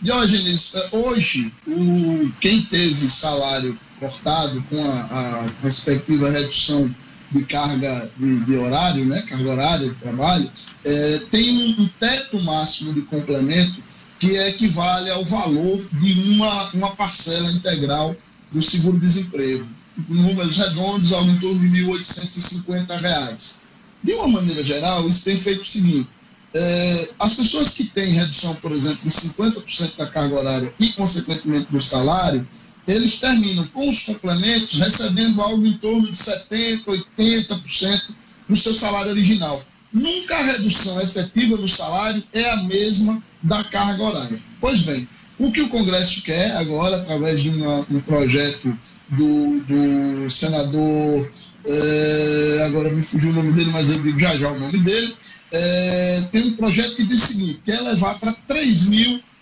[0.00, 6.90] Diógenes, eh, hoje, o, quem teve salário cortado com a, a respectiva redução
[7.30, 10.50] de carga de, de, horário, né, carga horária de trabalho,
[10.84, 13.80] é, tem um teto máximo de complemento
[14.18, 18.16] que equivale ao valor de uma, uma parcela integral
[18.50, 19.66] do seguro-desemprego.
[20.08, 23.62] Números redondos, algo em torno de R$ 1.850.
[24.02, 26.08] De uma maneira geral, isso tem feito o seguinte:
[26.54, 31.70] é, as pessoas que têm redução, por exemplo, de 50% da carga horária e, consequentemente,
[31.70, 32.46] do salário,
[32.86, 36.84] eles terminam com os complementos recebendo algo em torno de 70%,
[37.18, 38.02] 80%
[38.48, 39.62] do seu salário original.
[39.92, 44.38] Nunca a redução efetiva do salário é a mesma da carga horária.
[44.60, 45.08] Pois bem,
[45.40, 48.76] o que o Congresso quer agora, através de uma, um projeto
[49.08, 51.26] do, do senador,
[51.64, 55.16] é, agora me fugiu o nome dele, mas eu digo já já o nome dele,
[55.50, 58.36] é, tem um projeto que diz o seguinte, quer levar para R$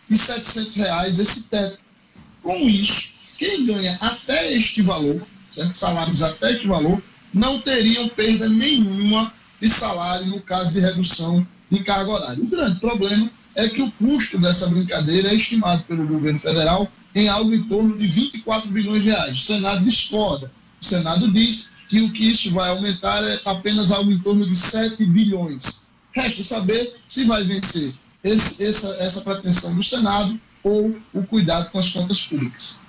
[0.08, 1.78] 3.700 esse teto.
[2.42, 5.20] Com isso, quem ganha até este valor,
[5.50, 5.74] certo?
[5.74, 7.02] salários até este valor,
[7.34, 12.40] não teriam perda nenhuma de salário no caso de redução de carga horária.
[12.42, 13.28] O grande problema
[13.58, 17.98] é que o custo dessa brincadeira é estimado pelo governo federal em algo em torno
[17.98, 19.32] de 24 bilhões de reais.
[19.32, 20.50] O Senado discorda.
[20.80, 24.54] O Senado diz que o que isso vai aumentar é apenas algo em torno de
[24.54, 25.88] 7 bilhões.
[26.12, 27.92] Resta saber se vai vencer
[28.22, 32.80] esse, essa, essa pretensão do Senado ou o cuidado com as contas públicas.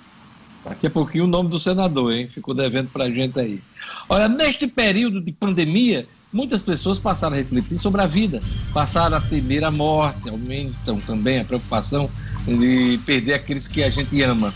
[0.64, 2.28] Daqui a pouquinho o nome do senador, hein?
[2.28, 3.60] Ficou devendo para a gente aí.
[4.08, 8.40] Olha, neste período de pandemia, muitas pessoas passaram a refletir sobre a vida,
[8.72, 12.08] passaram a temer a morte, aumentam também a preocupação
[12.46, 14.52] de perder aqueles que a gente ama.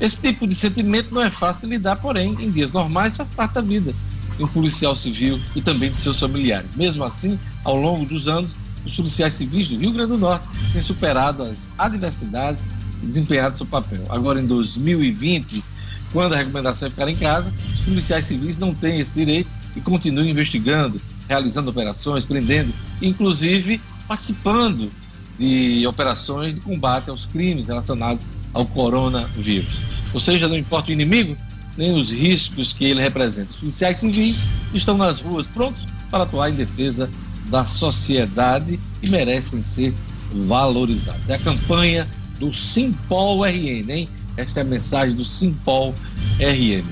[0.00, 3.54] Esse tipo de sentimento não é fácil de lidar, porém, em dias normais faz parte
[3.54, 3.94] da vida
[4.36, 6.74] de um policial civil e também de seus familiares.
[6.74, 8.54] Mesmo assim, ao longo dos anos,
[8.84, 12.64] os policiais civis do Rio Grande do Norte têm superado as adversidades
[13.02, 14.04] e desempenhado seu papel.
[14.10, 15.64] Agora, em 2020,
[16.12, 19.80] quando a recomendação é ficar em casa, os policiais civis não têm esse direito e
[19.80, 24.90] continuam investigando, realizando operações, prendendo, inclusive participando
[25.38, 28.24] de operações de combate aos crimes relacionados
[28.54, 29.80] ao coronavírus.
[30.14, 31.36] Ou seja, não importa o inimigo,
[31.76, 33.50] nem os riscos que ele representa.
[33.50, 37.10] Os policiais civis estão nas ruas prontos para atuar em defesa
[37.50, 39.94] da sociedade e merecem ser
[40.32, 41.28] valorizados.
[41.28, 42.08] É a campanha
[42.38, 44.08] do Simpol RN, hein?
[44.36, 45.94] Esta é a mensagem do Simpol
[46.38, 46.84] RN.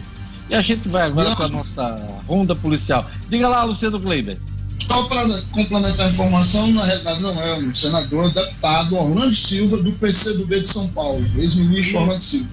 [0.49, 3.09] E a gente vai agora para a nossa ronda policial.
[3.29, 4.39] Diga lá, Luciano Kleiber.
[4.79, 9.35] Só para complementar a informação, na realidade não é o senador, é o deputado Orlando
[9.35, 12.49] Silva, do PCdoB de São Paulo, ex-ministro Orlando Silva.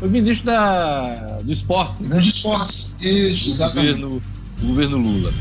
[0.00, 2.16] Foi ministro da, do esporte, né?
[2.16, 4.00] Dos esportes, isso, exatamente.
[4.00, 4.22] Governo,
[4.62, 5.32] o governo Lula.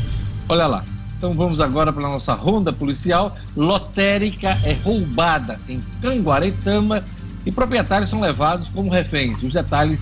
[0.49, 0.85] Olha lá.
[1.17, 3.35] Então vamos agora para a nossa ronda policial.
[3.55, 7.03] Lotérica é roubada em Canguaretama
[7.45, 9.41] e proprietários são levados como reféns.
[9.43, 10.01] Os detalhes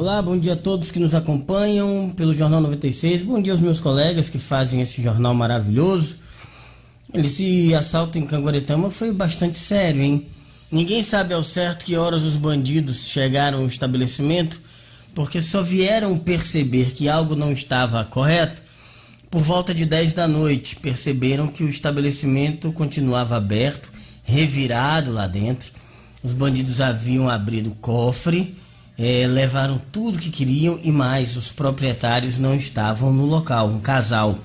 [0.00, 3.22] Olá, bom dia a todos que nos acompanham pelo Jornal 96.
[3.22, 6.16] Bom dia aos meus colegas que fazem esse jornal maravilhoso.
[7.12, 10.26] Esse assalto em Canguaretama foi bastante sério, hein?
[10.72, 14.58] Ninguém sabe ao certo que horas os bandidos chegaram ao estabelecimento,
[15.14, 18.62] porque só vieram perceber que algo não estava correto
[19.30, 20.76] por volta de 10 da noite.
[20.76, 23.92] Perceberam que o estabelecimento continuava aberto,
[24.24, 25.70] revirado lá dentro.
[26.22, 28.56] Os bandidos haviam abrido o cofre
[29.02, 34.38] é, levaram tudo que queriam e mais, os proprietários não estavam no local, um casal.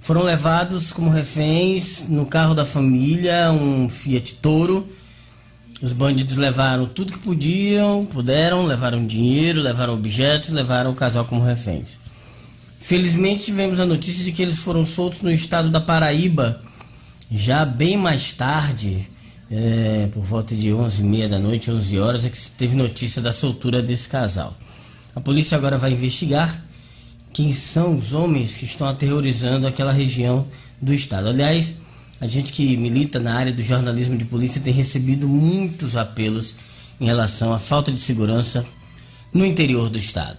[0.00, 4.88] Foram levados como reféns no carro da família, um Fiat Toro.
[5.82, 11.44] Os bandidos levaram tudo que podiam, puderam, levaram dinheiro, levaram objetos, levaram o casal como
[11.44, 11.98] reféns.
[12.78, 16.62] Felizmente tivemos a notícia de que eles foram soltos no estado da Paraíba,
[17.30, 19.06] já bem mais tarde,
[19.50, 22.76] é, por volta de 11 e meia da noite, 11 horas, é que se teve
[22.76, 24.56] notícia da soltura desse casal.
[25.14, 26.62] A polícia agora vai investigar
[27.32, 30.46] quem são os homens que estão aterrorizando aquela região
[30.80, 31.28] do estado.
[31.28, 31.76] Aliás,
[32.20, 36.54] a gente que milita na área do jornalismo de polícia tem recebido muitos apelos
[37.00, 38.64] em relação à falta de segurança
[39.32, 40.38] no interior do estado.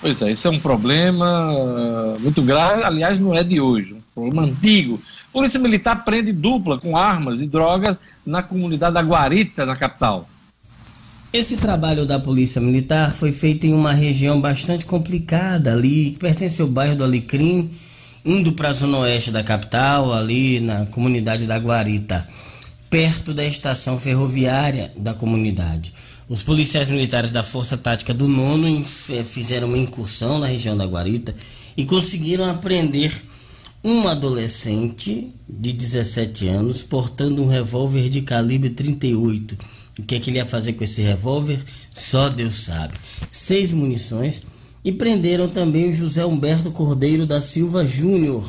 [0.00, 4.00] Pois é, esse é um problema uh, muito grave, aliás, não é de hoje, um
[4.14, 5.00] problema antigo.
[5.32, 10.28] Polícia Militar prende dupla com armas e drogas na comunidade da Guarita, na capital.
[11.32, 16.60] Esse trabalho da Polícia Militar foi feito em uma região bastante complicada ali, que pertence
[16.60, 17.70] ao bairro do Alecrim,
[18.24, 22.26] indo para a zona oeste da capital, ali na comunidade da Guarita,
[22.90, 25.92] perto da estação ferroviária da comunidade.
[26.28, 28.84] Os policiais militares da Força Tática do Nono
[29.24, 31.32] fizeram uma incursão na região da Guarita
[31.76, 33.12] e conseguiram apreender
[33.82, 39.56] um adolescente de 17 anos portando um revólver de calibre 38.
[39.98, 41.62] O que, é que ele ia fazer com esse revólver?
[41.94, 42.94] Só Deus sabe.
[43.30, 44.42] Seis munições
[44.84, 48.46] e prenderam também o José Humberto Cordeiro da Silva Júnior,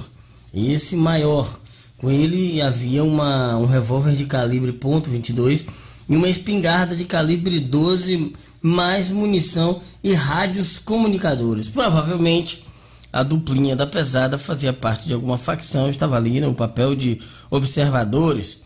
[0.53, 1.59] esse maior.
[1.97, 5.65] Com ele havia uma, um revólver de calibre .22
[6.09, 11.69] e uma espingarda de calibre 12, mais munição e rádios comunicadores.
[11.69, 12.63] Provavelmente
[13.11, 18.61] a duplinha da pesada fazia parte de alguma facção, estava ali no papel de observadores.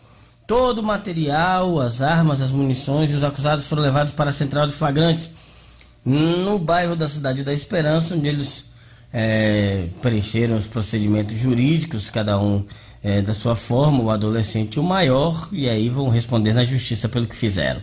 [0.46, 4.66] Todo o material, as armas, as munições e os acusados foram levados para a central
[4.66, 5.30] de flagrantes
[6.04, 8.66] no bairro da Cidade da Esperança, onde eles
[9.12, 12.64] é, preencheram os procedimentos jurídicos, cada um
[13.02, 17.26] é, da sua forma, o adolescente o maior, e aí vão responder na justiça pelo
[17.26, 17.82] que fizeram.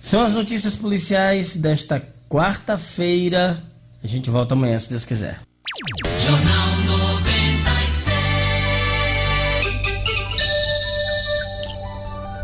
[0.00, 3.62] São as notícias policiais desta quarta-feira.
[4.02, 5.45] A gente volta amanhã, se Deus quiser.
[5.76, 8.06] Jornal 96.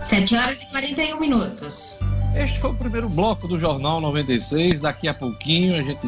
[0.02, 1.94] 7 horas e 41 minutos.
[2.36, 4.80] Este foi o primeiro bloco do Jornal 96.
[4.80, 6.06] Daqui a pouquinho a gente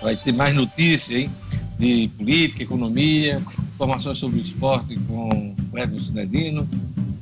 [0.00, 1.30] vai ter mais notícias, hein?
[1.78, 3.38] de política, economia,
[3.74, 6.66] informações sobre o esporte com o Edson Cinedino,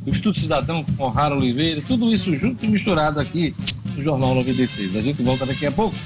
[0.06, 3.56] o Estudo Cidadão com Rara Oliveira, tudo isso junto e misturado aqui
[3.96, 4.94] no Jornal 96.
[4.94, 5.96] A gente volta daqui a pouco.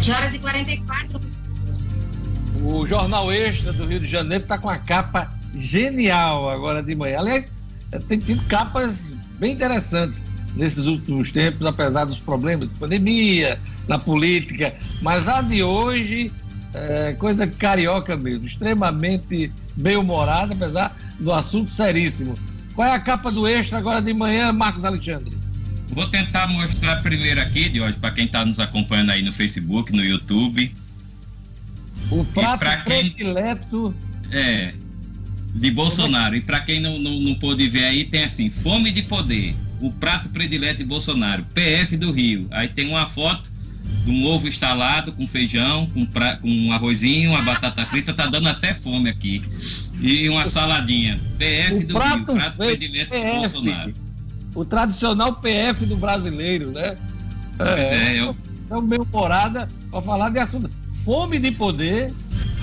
[0.00, 1.20] Sete horas e 44
[2.64, 7.18] O Jornal Extra do Rio de Janeiro está com a capa genial agora de manhã.
[7.18, 7.52] Aliás,
[8.08, 10.24] tem tido capas bem interessantes
[10.56, 14.74] nesses últimos tempos, apesar dos problemas de pandemia, na política.
[15.02, 16.32] Mas a de hoje
[16.72, 22.38] é coisa carioca mesmo, extremamente bem-humorada, apesar do assunto seríssimo.
[22.74, 25.36] Qual é a capa do extra agora de manhã, Marcos Alexandre?
[25.90, 29.92] Vou tentar mostrar primeiro aqui, de hoje, para quem está nos acompanhando aí no Facebook,
[29.92, 30.72] no YouTube.
[32.10, 33.94] O prato predileto.
[34.32, 34.72] É,
[35.54, 36.36] de Bolsonaro.
[36.36, 39.92] E para quem não, não, não pôde ver aí, tem assim: fome de poder, o
[39.92, 42.46] prato predileto de Bolsonaro, PF do Rio.
[42.50, 43.50] Aí tem uma foto
[44.04, 48.26] de um ovo instalado com feijão, com, pra, com um arrozinho, uma batata frita, tá
[48.26, 49.42] dando até fome aqui.
[50.00, 51.20] E uma saladinha.
[51.38, 54.09] PF o do prato Rio, prato predileto PF, de Bolsonaro.
[54.54, 56.96] O tradicional PF do brasileiro, né?
[57.56, 58.36] Pois é, é eu...
[58.66, 60.70] Então, meio morada para falar de assunto.
[61.04, 62.12] Fome de poder,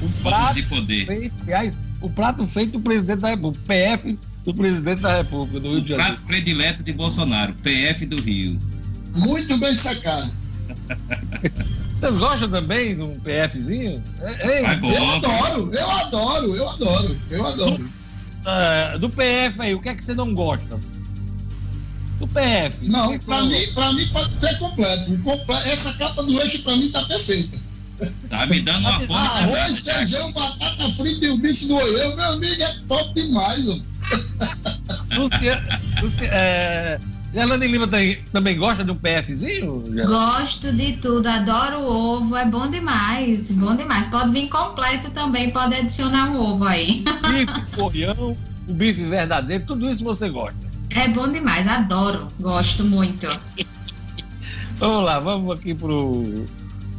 [0.02, 1.06] o Fome prato de poder.
[1.06, 5.72] feito, aliás, o prato feito do presidente da República, PF do presidente da República do
[5.72, 6.14] Rio de Janeiro.
[6.14, 8.58] Prato predileto de Bolsonaro, PF do Rio.
[9.14, 10.32] Muito bem sacado.
[12.00, 14.04] Vocês gostam também de um PFzinho?
[14.22, 14.92] Ei, Vai bom.
[14.92, 17.90] Eu adoro, eu adoro, eu adoro, eu adoro.
[18.46, 20.80] ah, do PF aí, o que é que você não gosta?
[22.20, 22.88] Do PF.
[22.88, 25.12] Não, é não mim, pra mim pode ser completo.
[25.72, 27.60] Essa capa do eixo pra mim tá perfeita.
[28.30, 30.08] Tá me dando uma fome Arroz, também.
[30.08, 33.68] feijão, batata frita e o bicho do olhão, meu amigo, é top demais.
[33.70, 33.78] ó.
[35.18, 37.00] Lucia, Lucia, é,
[37.34, 39.84] Gerlane Lima também, também gosta de um PFzinho?
[39.88, 40.08] Gerlane?
[40.08, 44.06] Gosto de tudo, adoro o ovo, é bom demais, bom demais.
[44.08, 47.04] Pode vir completo também, pode adicionar um ovo aí.
[47.30, 48.38] Bife, porrião,
[48.68, 50.67] o bife verdadeiro, tudo isso você gosta.
[50.92, 53.28] É bom demais, adoro, gosto muito.
[54.78, 56.46] Vamos lá, vamos aqui pro,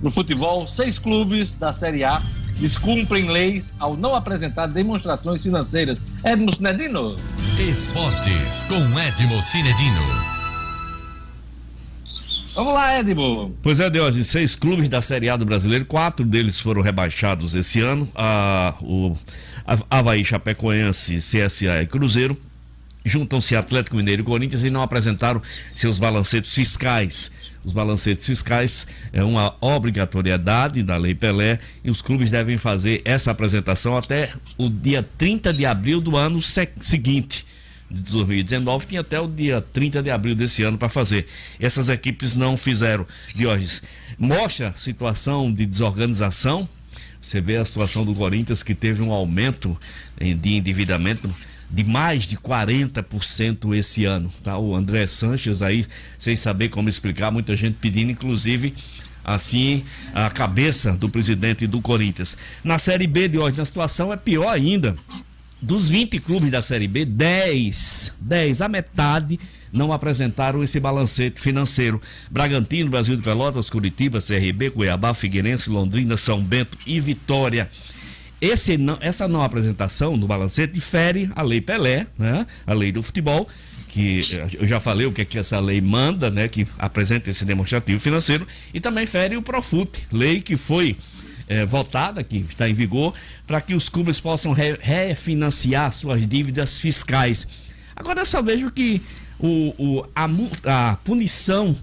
[0.01, 0.67] pro futebol.
[0.67, 2.21] Seis clubes da Série A
[2.59, 5.99] descumprem leis ao não apresentar demonstrações financeiras.
[6.25, 7.17] Edmo Sinedino?
[7.59, 10.39] Esportes com Edmo Cinedino.
[12.55, 13.57] Vamos lá, Edmo.
[13.63, 17.81] Pois é, Deus, seis clubes da Série A do Brasileiro, quatro deles foram rebaixados esse
[17.81, 18.09] ano.
[18.17, 19.17] A, o
[19.89, 22.37] Havaí, Chapecoense, CSA e Cruzeiro.
[23.05, 25.41] Juntam-se Atlético Mineiro e Corinthians e não apresentaram
[25.75, 27.31] seus balancetes fiscais.
[27.65, 33.31] Os balancetes fiscais é uma obrigatoriedade da Lei Pelé e os clubes devem fazer essa
[33.31, 37.47] apresentação até o dia 30 de abril do ano se- seguinte
[37.91, 41.27] de 2019 tinha até o dia 30 de abril desse ano para fazer.
[41.59, 43.07] Essas equipes não fizeram.
[43.35, 43.83] Diógenes,
[44.19, 46.69] mostra situação de desorganização
[47.23, 49.77] Você vê a situação do Corinthians que teve um aumento
[50.21, 51.29] de endividamento
[51.71, 54.33] de mais de 40% esse ano.
[54.43, 54.57] Tá?
[54.59, 55.87] O André Sanches aí,
[56.19, 58.75] sem saber como explicar, muita gente pedindo, inclusive,
[59.25, 62.37] assim, a cabeça do presidente do Corinthians.
[62.65, 64.97] Na Série B de hoje, a situação é pior ainda.
[65.61, 69.39] Dos 20 clubes da Série B, 10, 10, a metade
[69.73, 72.01] não apresentaram esse balancete financeiro.
[72.31, 77.69] Bragantino, Brasil de Pelotas, Curitiba, CRB, Cuiabá, Figueirense, Londrina, São Bento e Vitória.
[78.41, 82.47] Esse essa não apresentação do balancete difere a lei Pelé, né?
[82.65, 83.49] a lei do futebol,
[83.89, 84.21] que
[84.55, 86.47] eu já falei o que, é que essa lei manda, né?
[86.47, 90.97] que apresenta esse demonstrativo financeiro, e também fere o Profut, lei que foi
[91.49, 93.13] é, votada, que está em vigor,
[93.45, 97.47] para que os clubes possam re refinanciar suas dívidas fiscais.
[97.97, 99.03] Agora eu só vejo que
[99.41, 100.29] o, o, a,
[100.91, 101.77] a punição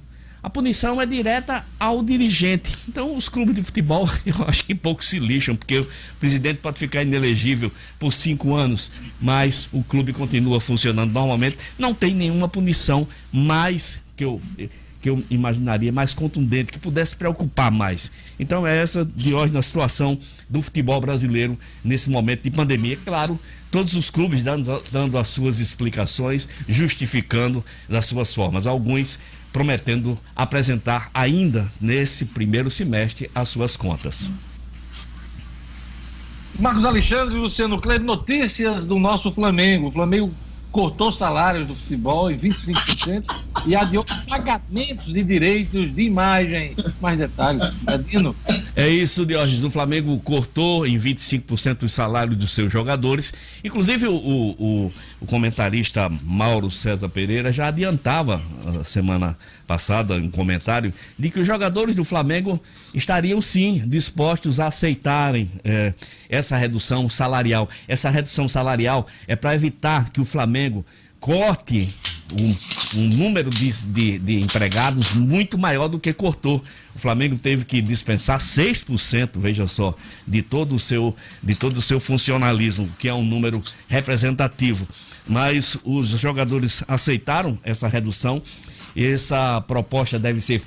[0.46, 2.72] a punição é direta ao dirigente.
[2.88, 5.88] Então, os clubes de futebol, eu acho que pouco se lixam, porque o
[6.20, 11.58] presidente pode ficar inelegível por cinco anos, mas o clube continua funcionando normalmente.
[11.80, 14.40] Não tem nenhuma punição mais que eu
[15.02, 18.12] que eu imaginaria mais contundente, que pudesse preocupar mais.
[18.40, 20.18] Então é essa de hoje na situação
[20.50, 22.98] do futebol brasileiro nesse momento de pandemia.
[23.06, 23.40] Claro,
[23.70, 28.66] todos os clubes dando, dando as suas explicações, justificando das suas formas.
[28.66, 29.20] Alguns
[29.56, 34.30] prometendo apresentar ainda nesse primeiro semestre as suas contas.
[36.60, 39.88] Marcos Alexandre, Luciano Kleber, notícias do nosso Flamengo.
[39.88, 40.30] O Flamengo
[40.74, 43.34] cortou salários do futebol em 25%
[43.66, 46.76] e adiou pagamentos de direitos de imagem.
[47.00, 48.36] Mais detalhes, Adino.
[48.76, 49.64] É isso, Diógenes.
[49.64, 53.32] O Flamengo cortou em 25% os salários dos seus jogadores.
[53.64, 58.42] Inclusive, o, o, o, comentarista Mauro César Pereira já adiantava
[58.80, 59.38] a semana
[59.68, 62.62] passada um comentário de que os jogadores do Flamengo
[62.94, 65.94] estariam sim dispostos a aceitarem é,
[66.30, 67.70] essa redução salarial.
[67.88, 70.86] Essa redução salarial é para evitar que o Flamengo
[71.26, 71.90] corte
[72.40, 76.64] um, um número de, de, de, empregados muito maior do que cortou.
[76.94, 79.96] O Flamengo teve que dispensar 6%, veja só,
[80.28, 84.88] de todo o seu, de todo o seu funcionalismo, que é um número representativo.
[85.28, 88.40] Mas os jogadores aceitaram essa redução.
[88.96, 90.62] Essa proposta deve ser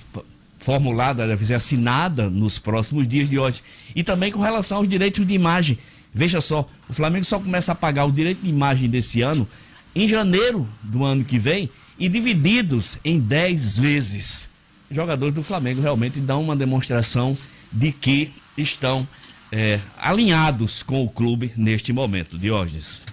[0.58, 3.62] formulada, deve ser assinada nos próximos dias de hoje.
[3.94, 5.78] E também com relação aos direitos de imagem.
[6.12, 9.46] Veja só, o Flamengo só começa a pagar o direito de imagem desse ano
[9.94, 14.48] em janeiro do ano que vem e divididos em 10 vezes.
[14.90, 17.34] Os jogadores do Flamengo realmente dão uma demonstração
[17.72, 19.06] de que estão
[19.52, 23.04] é, alinhados com o clube neste momento, Diógenes.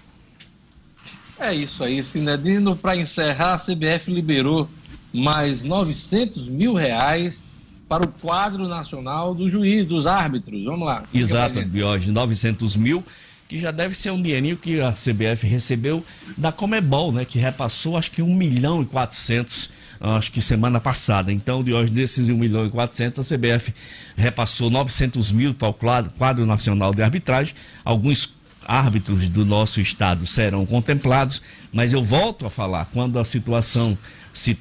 [1.38, 2.76] É isso aí, Sinedino.
[2.76, 4.70] Para encerrar, a CBF liberou
[5.14, 7.46] mais 900 mil reais
[7.88, 10.64] para o quadro nacional do juiz, dos árbitros.
[10.64, 11.04] Vamos lá.
[11.14, 13.04] Exato, Diógenes, 900 mil
[13.48, 16.04] que já deve ser um dinheirinho que a CBF recebeu
[16.36, 17.26] da Comebol, né?
[17.26, 19.70] Que repassou acho que 1 milhão e 400,
[20.00, 21.32] acho que semana passada.
[21.32, 23.74] Então, de hoje, desses 1 milhão e 400, a CBF
[24.16, 27.54] repassou 900 mil para o quadro, quadro nacional de arbitragem.
[27.84, 28.34] Alguns
[28.68, 31.40] árbitros do nosso estado serão contemplados,
[31.72, 33.96] mas eu volto a falar, quando a situação
[34.34, 34.58] se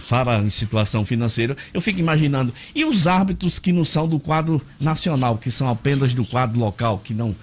[0.00, 4.60] fala em situação financeira, eu fico imaginando, e os árbitros que não são do quadro
[4.80, 7.36] nacional, que são apenas do quadro local, que não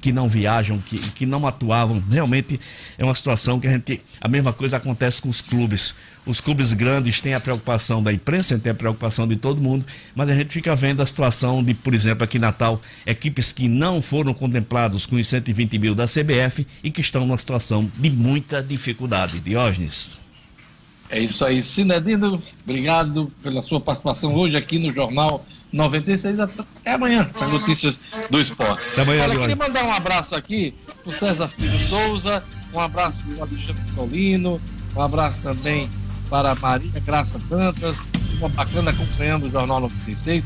[0.00, 2.02] que não viajam, que, que não atuavam.
[2.10, 2.60] Realmente
[2.98, 4.02] é uma situação que a gente.
[4.20, 5.94] A mesma coisa acontece com os clubes.
[6.26, 10.28] Os clubes grandes têm a preocupação da imprensa, têm a preocupação de todo mundo, mas
[10.28, 14.02] a gente fica vendo a situação de, por exemplo, aqui em Natal, equipes que não
[14.02, 18.62] foram contemplados com os 120 mil da CBF e que estão numa situação de muita
[18.62, 19.40] dificuldade.
[19.40, 20.19] Diógenes.
[21.10, 22.40] É isso aí, Sinedino.
[22.62, 26.38] Obrigado pela sua participação hoje aqui no Jornal 96.
[26.38, 28.00] Até amanhã, com as notícias
[28.30, 28.86] do esporte.
[28.92, 33.22] Até amanhã, Olha, queria mandar um abraço aqui para o César Filho Souza, um abraço
[33.22, 34.60] para o Alexandre Solino,
[34.94, 35.90] um abraço também
[36.28, 37.96] para a Maria Graça Dantas,
[38.38, 40.44] uma bacana acompanhando o Jornal 96.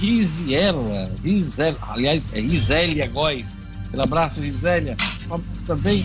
[0.00, 3.54] Risiela, Rizela, aliás, é Risélia Góes.
[3.92, 4.96] Um abraço, Risélia.
[5.28, 6.04] Um abraço também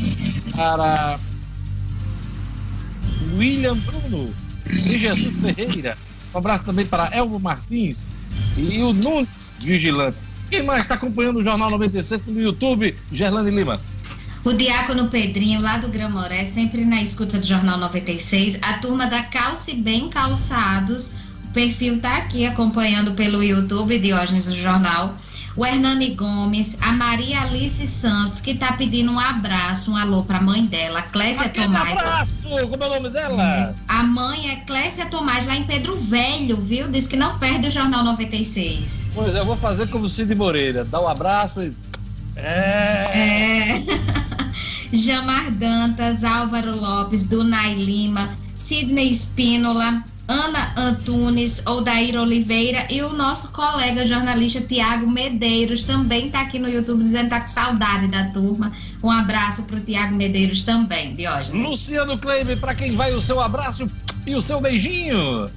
[0.53, 1.17] para
[3.37, 4.33] William Bruno
[4.67, 5.97] e Jesus Ferreira.
[6.33, 8.05] Um abraço também para Elmo Martins
[8.57, 10.17] e o Nunes Vigilante.
[10.49, 12.95] Quem mais está acompanhando o Jornal 96 no YouTube?
[13.11, 13.81] Gerlane Lima.
[14.43, 18.59] O Diácono Pedrinho, lá do Gramoré, sempre na escuta do Jornal 96.
[18.61, 21.07] A turma da Calce Bem Calçados.
[21.45, 25.15] O perfil está aqui acompanhando pelo YouTube, Diógenes do Jornal.
[25.55, 30.41] O Hernani Gomes, a Maria Alice Santos, que tá pedindo um abraço, um alô pra
[30.41, 31.97] mãe dela, Clécia Aquele Tomás.
[31.97, 32.47] abraço!
[32.69, 33.75] Como é o nome dela?
[33.87, 36.89] A mãe é Clécia Tomás, lá em Pedro Velho, viu?
[36.89, 39.11] Diz que não perde o Jornal 96.
[39.15, 41.73] Pois é, eu vou fazer como Cid Moreira, dar um abraço e.
[42.35, 43.09] É.
[43.13, 43.85] É.
[44.91, 53.49] Jamar Dantas, Álvaro Lopes, Dunay Lima, Sidney Espínola, Ana Antunes, Odair Oliveira e o nosso
[53.49, 58.31] colega jornalista Tiago Medeiros também está aqui no YouTube dizendo que tá com saudade da
[58.31, 58.71] turma.
[59.03, 61.63] Um abraço para o Tiago Medeiros também, Diógenes.
[61.63, 63.87] Luciano Kleber, para quem vai o seu abraço
[64.25, 65.49] e o seu beijinho.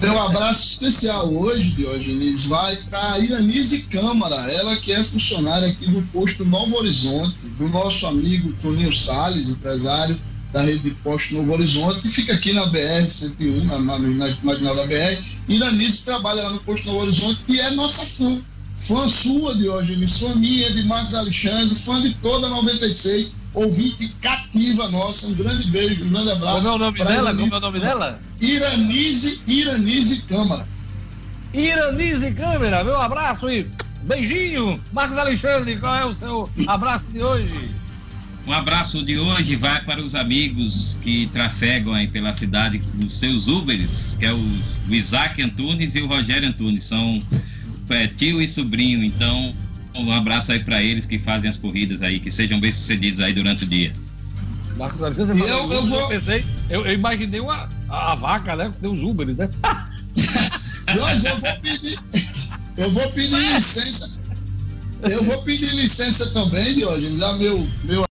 [0.00, 5.88] Meu abraço especial hoje, Diogenes, vai para a Iranise Câmara, ela que é funcionária aqui
[5.90, 10.16] do posto Novo Horizonte, do nosso amigo Toninho Salles, empresário
[10.52, 14.74] da rede de posto Novo Horizonte, que fica aqui na BR-101, na, na, na marginal
[14.74, 15.18] da BR.
[15.48, 18.40] Iranise trabalha lá no posto Novo Horizonte e é nossa fã.
[18.74, 24.88] Fã sua, Diógenes, fã minha, de Marcos Alexandre, fã de toda a 96, ouvinte cativa
[24.88, 25.28] nossa.
[25.28, 26.56] Um grande beijo, um grande abraço.
[26.62, 27.34] Como é o nome dela?
[27.34, 28.18] Como é o nome dela?
[28.40, 30.66] Iranise, Iranise Câmara.
[31.52, 33.70] Iranise Câmara, meu abraço e
[34.02, 34.80] beijinho.
[34.92, 37.70] Marcos Alexandre, qual é o seu abraço de hoje?
[38.46, 43.18] Um abraço de hoje vai para os amigos que trafegam aí pela cidade com os
[43.18, 44.44] seus Uberes, que é o,
[44.88, 46.82] Isaac Antunes e o Rogério Antunes.
[46.84, 47.22] São
[47.90, 49.52] é, tio e sobrinho, então
[49.94, 53.32] um abraço aí para eles que fazem as corridas aí, que sejam bem sucedidos aí
[53.32, 53.92] durante o dia.
[54.76, 58.56] Marcos E falou eu- eu Uber, vou- pensei, eu, eu imaginei uma, a, a vaca,
[58.56, 58.72] né?
[58.80, 59.48] Tem os Uber, né?
[60.96, 61.98] Jorge, eu vou pedir,
[62.76, 64.18] eu vou pedir licença.
[65.02, 68.04] Eu vou pedir licença também, Diogo, dar meu, meu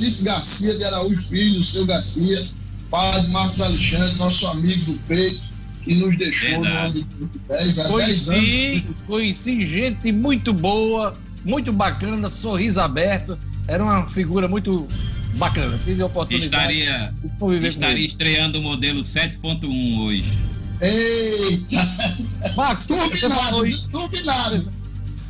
[0.00, 2.48] Francisco Garcia de Araújo Filho, o seu Garcia,
[2.90, 5.42] pai de Marcos Alexandre, nosso amigo do peito,
[5.84, 6.84] que nos deixou no Verdade.
[6.86, 8.96] ano de 2010, há 10 Conheci, anos.
[9.06, 13.38] conheci gente muito boa, muito bacana, sorriso aberto.
[13.68, 14.88] Era uma figura muito
[15.36, 15.78] bacana.
[15.84, 20.32] Tive a oportunidade Estaria, de conviver estaria estreando o modelo 7.1 hoje.
[20.80, 21.86] Eita,
[22.56, 24.72] Marcos, você turbinado, falou turbinado.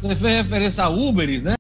[0.01, 1.55] Você fez referência a Uberes, né?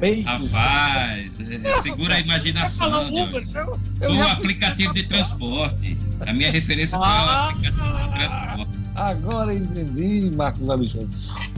[0.00, 3.10] Bem, Rapaz, é, segura a imaginação.
[3.12, 3.28] Deus.
[3.28, 5.98] Uber, eu, eu O já- aplicativo de transporte.
[6.26, 7.10] A minha referência foi Ah.
[7.42, 8.78] ao aplicativo de transporte.
[8.94, 11.08] Agora entendi, Marcos Alexandre.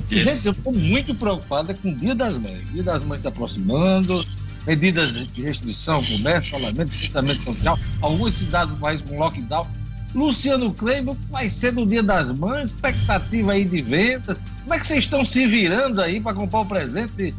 [0.09, 2.61] Gente, eu estou muito preocupado com o Dia das Mães.
[2.73, 4.25] Dia das Mães se aproximando,
[4.67, 7.79] medidas de restrição, comércio, isolamento, distanciamento social.
[8.01, 9.67] Algumas cidades do país com lockdown.
[10.15, 14.37] Luciano Kleber, vai ser no Dia das Mães, expectativa aí de venda.
[14.63, 17.35] Como é que vocês estão se virando aí para comprar o presente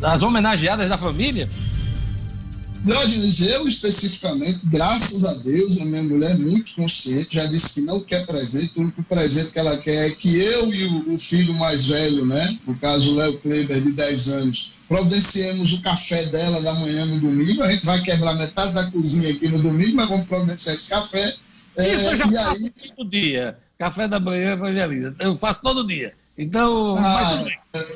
[0.00, 1.48] das homenageadas da família?
[2.84, 7.80] Diógenes, eu especificamente, graças a Deus, a minha mulher é muito consciente, já disse que
[7.80, 11.52] não quer presente, o único presente que ela quer é que eu e o, filho
[11.54, 16.62] mais velho, né, no caso o Léo Kleber, de 10 anos, providenciemos o café dela
[16.62, 20.08] da manhã no domingo, a gente vai quebrar metade da cozinha aqui no domingo, mas
[20.08, 21.34] vamos providenciar esse café,
[21.78, 22.72] é, Isso eu já e faço aí...
[22.96, 23.58] todo dia.
[23.78, 25.14] Café da manhã evangelista.
[25.20, 26.12] Eu faço todo dia.
[26.38, 27.44] Então, Ah.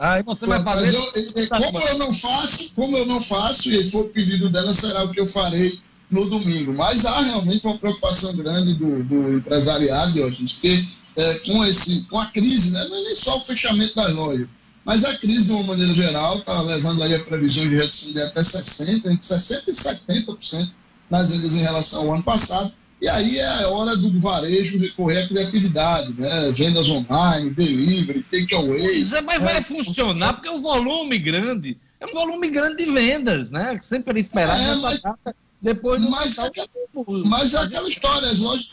[0.01, 0.95] Aí você vai fazer.
[0.97, 5.05] eu- como eu não faço, como eu não faço, e for o pedido dela, será
[5.05, 5.79] o que eu farei
[6.11, 6.75] no domingo.
[6.75, 10.85] Mas há realmente uma preocupação grande do, do empresariado, Diógenes, porque
[11.17, 14.47] é, com, esse, com a crise, né, não é nem só o fechamento das lojas,
[14.85, 18.21] mas a crise, de uma maneira geral, está levando aí a previsão de redução de
[18.23, 20.71] até 60%, entre 60% e 70%
[21.09, 22.73] nas vendas em relação ao ano passado.
[23.03, 26.53] E aí é a hora do varejo recorrer à criatividade, né?
[26.53, 28.81] Vendas online, delivery, takeaway.
[28.81, 29.61] Pois é, mas vai É.
[29.63, 31.77] funcionar porque é um volume grande.
[31.99, 33.77] É um volume grande de vendas, né?
[33.83, 35.01] Sempre era esperado É, mas-
[35.61, 36.37] depois do mas-
[37.27, 38.71] Mas é aquela história, as lojas,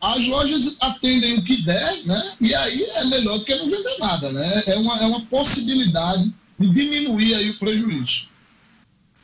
[0.00, 2.32] as lojas atendem o que der, né?
[2.40, 4.62] E aí é melhor do que não vender nada, né?
[4.66, 8.31] É uma, é uma possibilidade de diminuir aí o prejuízo.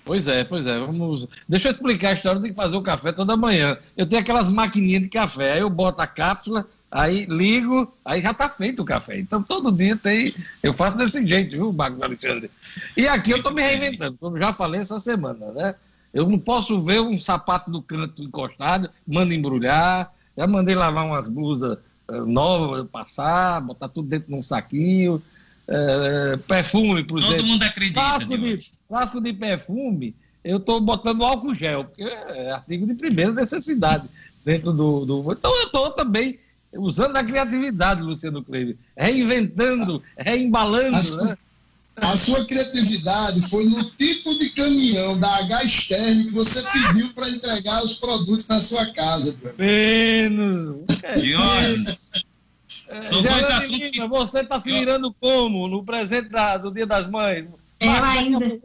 [0.09, 0.79] Pois é, pois é.
[0.79, 1.29] Vamos.
[1.47, 2.41] Deixa eu explicar a história.
[2.41, 3.77] Que fazer o café toda manhã.
[3.95, 5.53] Eu tenho aquelas maquininhas de café.
[5.53, 9.19] Aí eu boto a cápsula, aí ligo, aí já tá feito o café.
[9.19, 10.33] Então todo dia tem.
[10.63, 12.51] Eu faço desse jeito, viu, Marcos Alexandre?
[12.97, 15.75] E aqui eu tô me reinventando, como já falei essa semana, né?
[16.15, 20.11] Eu não posso ver um sapato no canto encostado, mando embrulhar.
[20.35, 21.77] Já mandei lavar umas blusas
[22.11, 25.23] eh, novas, passar, botar tudo dentro de um saquinho.
[25.69, 27.47] Eh, perfume, por Todo exemplo.
[27.53, 28.01] mundo acredita.
[28.01, 28.59] Frasco de,
[28.89, 34.09] frasco de perfume, eu estou botando álcool gel, porque é artigo de primeira necessidade
[34.45, 35.05] dentro do.
[35.05, 35.33] do...
[35.33, 36.39] Então eu estou também
[36.73, 41.37] usando a criatividade, Luciano Kleber, reinventando, reembalando, As- né?
[42.01, 47.29] A sua criatividade foi no tipo de caminhão da H Stern que você pediu para
[47.29, 49.37] entregar os produtos na sua casa.
[49.59, 50.77] Menos.
[51.21, 52.11] Diógenes.
[53.03, 56.87] São dois assuntos Lima, que- Você está se virando como no presente da- do Dia
[56.87, 57.47] das Mães?
[57.81, 58.59] Eu Marca daqui a ainda-.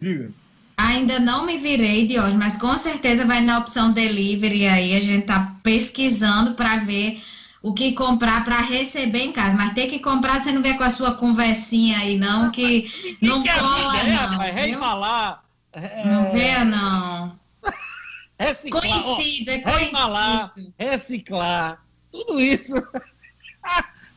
[0.00, 0.30] Diga.
[0.76, 4.96] Ainda não me virei de hoje, mas com certeza vai na opção delivery aí.
[4.96, 7.20] A gente tá pesquisando para ver
[7.60, 9.56] o que comprar para receber em casa.
[9.56, 12.88] Mas ter que comprar, você não vê com a sua conversinha aí, não, que
[13.20, 14.28] não Que é cola, vida, é, não.
[14.28, 14.54] rapaz?
[14.54, 14.64] viu?
[14.64, 15.44] Resvalar.
[15.72, 17.38] é, Não vê, não.
[18.38, 18.82] Reciclar.
[19.02, 20.72] Conhecido, é conhecido.
[20.78, 21.82] reciclar,
[22.12, 22.72] tudo isso.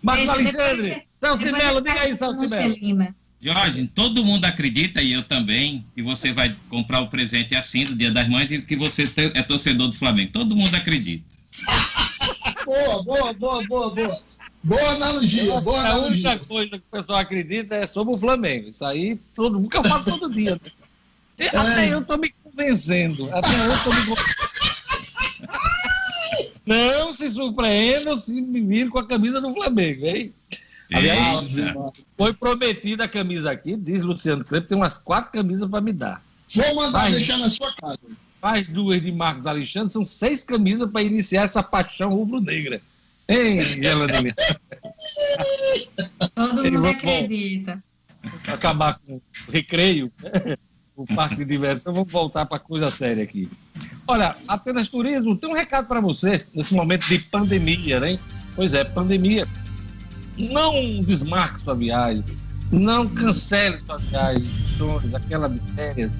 [0.02, 2.47] Marcos Alexandre, Celso você diga aí, Celso.
[3.43, 7.95] Jorge, todo mundo acredita, e eu também, que você vai comprar o presente assim do
[7.95, 10.32] Dia das Mães e que você é torcedor do Flamengo.
[10.32, 11.24] Todo mundo acredita.
[12.64, 14.22] Boa, boa, boa, boa, boa.
[14.64, 16.47] Boa analogia, boa A única analogia.
[16.47, 18.70] coisa que o pessoal acredita é sobre o Flamengo.
[18.70, 20.60] Isso aí todo mundo que eu falo todo dia.
[21.39, 23.28] E Até eu tô me convencendo.
[23.34, 24.61] Até eu tô me convencendo.
[26.66, 30.34] Não se surpreendam se me virem com a camisa do Flamengo, hein?
[30.93, 31.55] Aliás,
[32.18, 36.22] foi prometida a camisa aqui, diz Luciano Kleber, tem umas quatro camisas para me dar.
[36.53, 37.12] Vou mandar Vai.
[37.14, 37.99] deixar na sua casa.
[38.41, 42.82] Mais duas de Marcos Alexandre, são seis camisas para iniciar essa paixão rubro-negra.
[43.30, 44.34] Hein, Gelandine?
[46.36, 47.82] Todo mundo acredita.
[48.47, 50.12] acabar com o recreio,
[51.02, 53.49] o parque de diversão, vamos voltar para coisa séria aqui.
[54.08, 58.20] Olha, Atenas Turismo tem um recado para você nesse momento de pandemia, né?
[58.56, 59.47] Pois é, pandemia.
[60.38, 62.24] Não desmarque sua viagem,
[62.72, 64.43] não cancele sua viagem,
[65.14, 66.12] aquela de férias.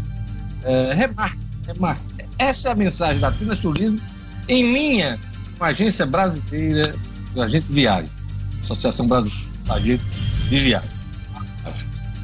[0.64, 2.04] É, remarque, remarque.
[2.38, 4.00] Essa é a mensagem da Atenas Turismo
[4.48, 5.20] em linha
[5.58, 6.96] com a Agência Brasileira
[7.34, 8.10] do Agente de Viagem,
[8.62, 10.14] Associação Brasileira de Agentes
[10.50, 10.90] de Viagem.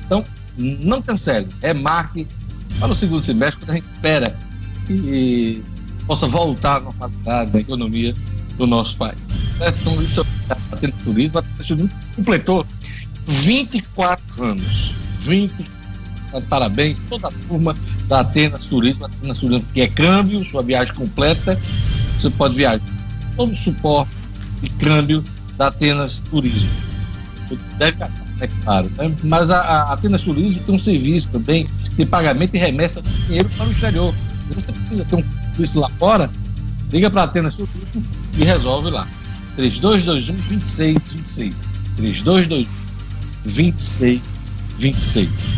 [0.06, 0.26] Então,
[0.58, 2.28] não cancele, remarque
[2.80, 4.36] para o segundo semestre, quando a gente espera
[4.86, 5.64] que
[6.06, 8.16] possa voltar à normalidade da economia
[8.58, 9.18] do nosso país.
[9.58, 9.80] Certo?
[9.82, 11.40] Então, isso é o Atento Turismo.
[11.40, 12.66] Atento Turismo completou
[13.28, 14.92] 24 anos.
[15.20, 15.78] 20
[16.50, 17.76] Parabéns, toda a turma
[18.08, 21.60] da Atenas Turismo, Atenas Turismo, que é câmbio, sua viagem completa.
[22.20, 22.82] Você pode viajar
[23.36, 24.12] todo o suporte
[24.62, 25.24] de câmbio
[25.58, 26.70] da Atenas Turismo.
[27.78, 28.04] Deve
[28.40, 29.16] é claro, né?
[29.24, 31.68] mas a, a Atenas Turismo tem um serviço também
[31.98, 34.14] de pagamento e remessa de dinheiro para o exterior.
[34.50, 36.30] Se você precisa ter um serviço lá fora,
[36.92, 38.04] liga para a Atenas Turismo
[38.38, 39.08] e resolve lá.
[39.56, 41.62] 3221 2626.
[41.98, 42.68] 3221
[43.44, 45.56] 2626.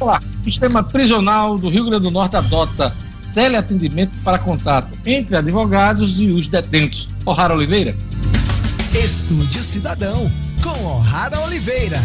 [0.00, 2.94] Olá, o Sistema Prisional do Rio Grande do Norte adota
[3.34, 7.10] teleatendimento para contato entre advogados e os detentos.
[7.26, 7.94] O'Hara Oliveira.
[8.94, 10.32] Estúdio Cidadão,
[10.62, 12.00] com O'Hara Oliveira.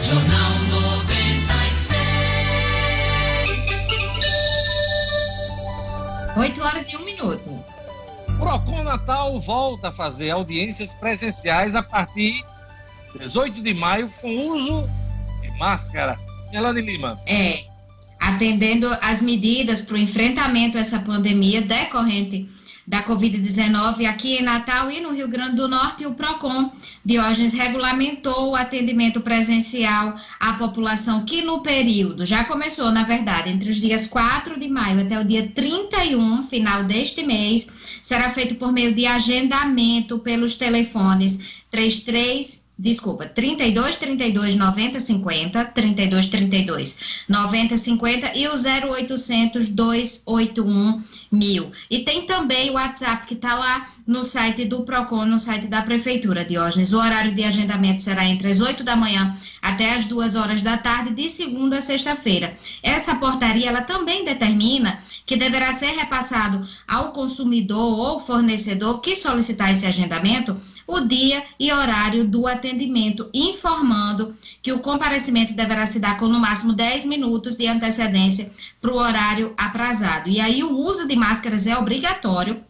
[0.00, 1.90] Jornal 96.
[6.36, 7.50] 8 horas e 1 minuto.
[8.38, 12.44] Procon Natal volta a fazer audiências presenciais a partir
[13.12, 14.88] de 18 de maio com uso
[15.40, 16.16] de máscara.
[16.52, 17.18] Elane Lima.
[17.26, 17.71] É,
[18.22, 22.48] atendendo as medidas para o enfrentamento a essa pandemia decorrente
[22.86, 26.72] da Covid-19 aqui em Natal e no Rio Grande do Norte, o PROCON
[27.04, 33.70] Diógenes regulamentou o atendimento presencial à população que no período, já começou, na verdade, entre
[33.70, 37.66] os dias 4 de maio até o dia 31, final deste mês,
[38.02, 46.26] será feito por meio de agendamento pelos telefones 33 desculpa, 32 32 90 50, 32
[46.26, 51.70] 32 90 50 e o 0800 281 mil.
[51.90, 55.82] E tem também o WhatsApp que está lá no site do Procon, no site da
[55.82, 56.92] Prefeitura, Diógenes.
[56.92, 60.76] O horário de agendamento será entre as 8 da manhã até as 2 horas da
[60.76, 62.56] tarde, de segunda a sexta-feira.
[62.82, 69.70] Essa portaria, ela também determina que deverá ser repassado ao consumidor ou fornecedor que solicitar
[69.70, 76.16] esse agendamento o dia e horário do atendimento, informando que o comparecimento deverá se dar
[76.16, 80.28] com no máximo 10 minutos de antecedência para o horário aprazado.
[80.28, 82.64] E aí o uso de máscaras é obrigatório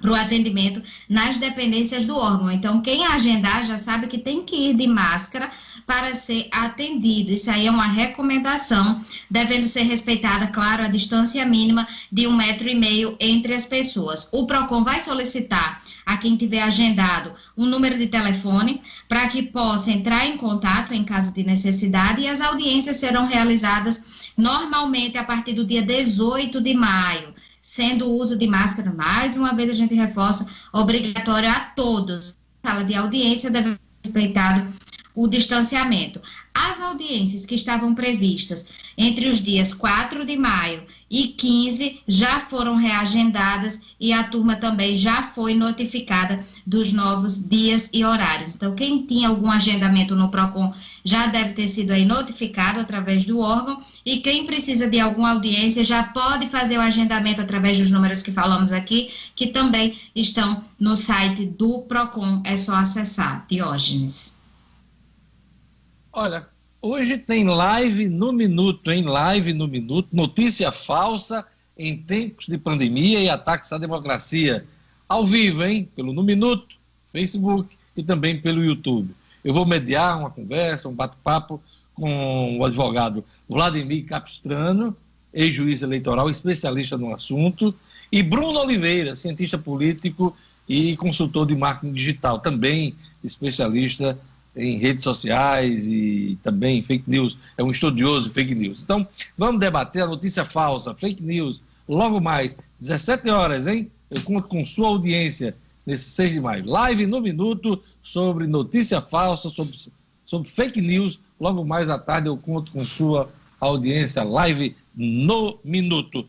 [0.00, 2.50] para o atendimento nas dependências do órgão.
[2.50, 5.50] Então, quem agendar já sabe que tem que ir de máscara
[5.86, 7.32] para ser atendido.
[7.32, 12.68] Isso aí é uma recomendação, devendo ser respeitada, claro, a distância mínima de um metro
[12.68, 14.28] e meio entre as pessoas.
[14.32, 19.90] O PROCON vai solicitar a quem tiver agendado um número de telefone para que possa
[19.90, 24.02] entrar em contato em caso de necessidade e as audiências serão realizadas
[24.36, 29.54] normalmente a partir do dia 18 de maio sendo o uso de máscara, mais uma
[29.54, 32.36] vez a gente reforça, obrigatório a todos.
[32.64, 34.72] Sala de audiência deve ser respeitado
[35.20, 36.18] o distanciamento.
[36.54, 38.66] As audiências que estavam previstas
[38.96, 44.96] entre os dias 4 de maio e 15 já foram reagendadas e a turma também
[44.96, 48.54] já foi notificada dos novos dias e horários.
[48.54, 50.72] Então, quem tinha algum agendamento no PROCON
[51.04, 55.84] já deve ter sido aí notificado através do órgão e quem precisa de alguma audiência
[55.84, 60.96] já pode fazer o agendamento através dos números que falamos aqui, que também estão no
[60.96, 62.40] site do PROCON.
[62.42, 63.44] É só acessar.
[63.50, 64.39] Diógenes.
[66.12, 66.48] Olha,
[66.82, 69.04] hoje tem live no minuto, hein?
[69.04, 71.46] Live no minuto, notícia falsa
[71.78, 74.66] em tempos de pandemia e ataques à democracia.
[75.08, 75.88] Ao vivo, hein?
[75.94, 76.76] Pelo No Minuto,
[77.12, 79.14] Facebook e também pelo YouTube.
[79.44, 81.62] Eu vou mediar uma conversa, um bate-papo
[81.94, 84.96] com o advogado Vladimir Capistrano,
[85.32, 87.72] ex-juiz eleitoral, especialista no assunto,
[88.10, 90.36] e Bruno Oliveira, cientista político
[90.68, 94.18] e consultor de marketing digital, também especialista
[94.60, 98.82] em redes sociais e também fake news, é um estudioso de fake news.
[98.82, 99.06] Então,
[99.36, 103.90] vamos debater a notícia falsa, fake news, logo mais, 17 horas, hein?
[104.10, 105.56] Eu conto com sua audiência
[105.86, 106.68] nesse 6 de maio.
[106.68, 109.76] Live no minuto sobre notícia falsa, sobre,
[110.26, 111.18] sobre fake news.
[111.38, 113.30] Logo mais à tarde eu conto com sua
[113.60, 114.22] audiência.
[114.22, 116.26] Live no minuto.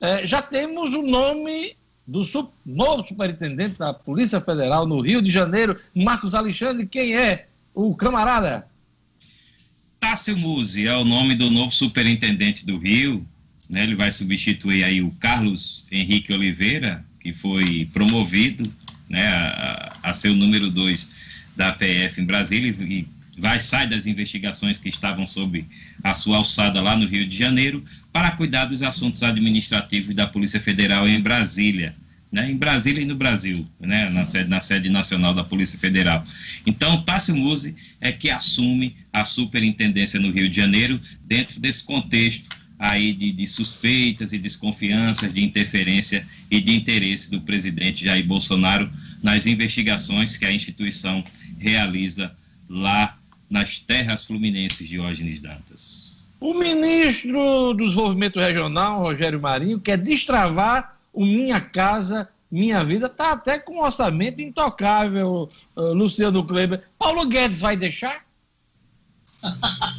[0.00, 2.22] É, já temos o nome do
[2.64, 6.86] novo superintendente da Polícia Federal no Rio de Janeiro, Marcos Alexandre.
[6.86, 8.66] Quem é o camarada?
[9.98, 13.26] Tássio Musi é o nome do novo superintendente do Rio.
[13.68, 13.82] Né?
[13.82, 18.72] Ele vai substituir aí o Carlos Henrique Oliveira, que foi promovido
[19.08, 21.12] né, a, a ser o número dois
[21.54, 23.06] da PF em Brasília e
[23.38, 25.66] vai sair das investigações que estavam sob
[26.02, 30.60] a sua alçada lá no Rio de Janeiro para cuidar dos assuntos administrativos da Polícia
[30.60, 31.94] Federal em Brasília.
[32.32, 36.24] Né, em Brasília e no Brasil, né, na, sede, na sede nacional da Polícia Federal.
[36.64, 42.48] Então, Tássio Musi é que assume a superintendência no Rio de Janeiro, dentro desse contexto
[42.80, 48.90] aí de, de, suspeitas e desconfianças de interferência e de interesse do presidente Jair Bolsonaro
[49.22, 51.22] nas investigações que a instituição
[51.58, 52.34] realiza
[52.68, 53.18] lá
[53.50, 56.30] nas terras fluminenses Diógenes Dantas.
[56.40, 63.32] O ministro do Desenvolvimento Regional, Rogério Marinho, quer destravar o Minha Casa Minha Vida, está
[63.32, 66.82] até com um orçamento intocável, uh, Luciano Kleber.
[66.98, 68.24] Paulo Guedes vai deixar?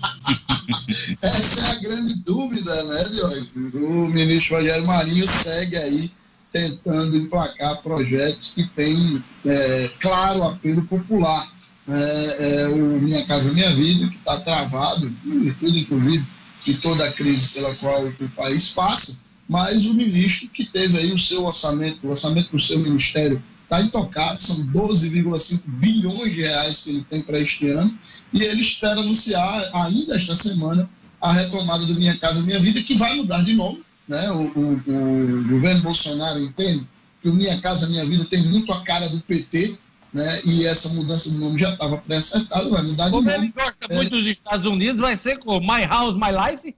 [1.22, 3.51] Essa é a grande dúvida, né, Diógenes?
[3.55, 6.12] O ministro Rogério Marinho segue aí
[6.51, 11.49] tentando emplacar projetos que têm, é, claro, apelo popular
[11.88, 15.12] é, é o Minha Casa Minha Vida, que está travado,
[15.59, 16.26] tudo inclusive
[16.66, 21.12] de toda a crise pela qual o país passa, mas o ministro que teve aí
[21.12, 26.84] o seu orçamento, o orçamento do seu ministério está intocado, são 12,5 bilhões de reais
[26.84, 27.93] que ele tem para este ano,
[28.32, 30.89] e ele espera anunciar ainda esta semana
[31.20, 34.32] a retomada do Minha Casa Minha Vida, que vai mudar de nome, né?
[34.32, 36.88] O, o, o governo Bolsonaro entende
[37.22, 39.78] que o Minha Casa Minha Vida tem muito a cara do PT,
[40.14, 40.41] né?
[40.45, 43.38] E essa mudança de nome já estava pré-acertada, vai mudar de Como nome.
[43.38, 46.74] ele gosta muito dos Estados Unidos, vai ser como My House, My Life?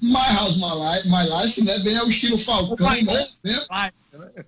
[0.00, 1.78] My House, My Life, My Life né?
[1.80, 3.26] Bem ao estilo Falcão, né?
[3.42, 3.58] Bem,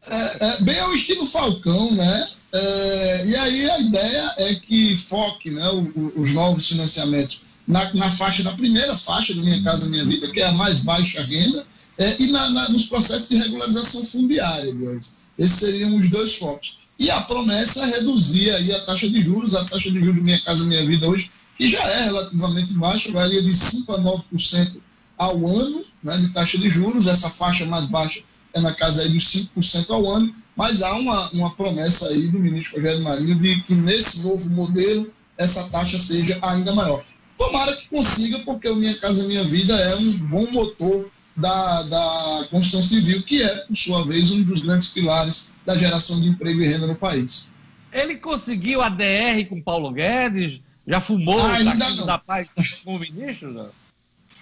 [0.09, 2.29] é, é, bem ao estilo Falcão, né?
[2.53, 8.11] É, e aí a ideia é que foque né, o- os novos financiamentos na, na
[8.11, 11.65] faixa, na primeira faixa do Minha Casa Minha Vida, que é a mais baixa renda,
[11.99, 15.01] é, e na- na- nos processos de regularização fundiária, Guilherme.
[15.39, 16.81] Esses seriam os dois focos.
[16.99, 20.23] E a promessa é reduzir aí a taxa de juros, a taxa de juros do
[20.23, 24.73] Minha Casa Minha Vida hoje, que já é relativamente baixa, varia de 5% a 9%
[25.21, 28.23] ao ano né, de taxa de juros, essa faixa mais baixa
[28.55, 32.39] é na casa aí dos 5% ao ano, mas há uma, uma promessa aí do
[32.39, 37.03] ministro Rogério Marinho de que nesse novo modelo essa taxa seja ainda maior.
[37.37, 42.47] Tomara que consiga, porque o Minha Casa Minha Vida é um bom motor da, da
[42.51, 46.63] construção civil, que é, por sua vez, um dos grandes pilares da geração de emprego
[46.63, 47.53] e renda no país.
[47.93, 50.61] Ele conseguiu a DR com Paulo Guedes?
[50.87, 52.07] Já fumou Ah, ainda não.
[52.07, 52.49] da paz
[52.85, 53.53] com o ministro?
[53.53, 53.69] Não?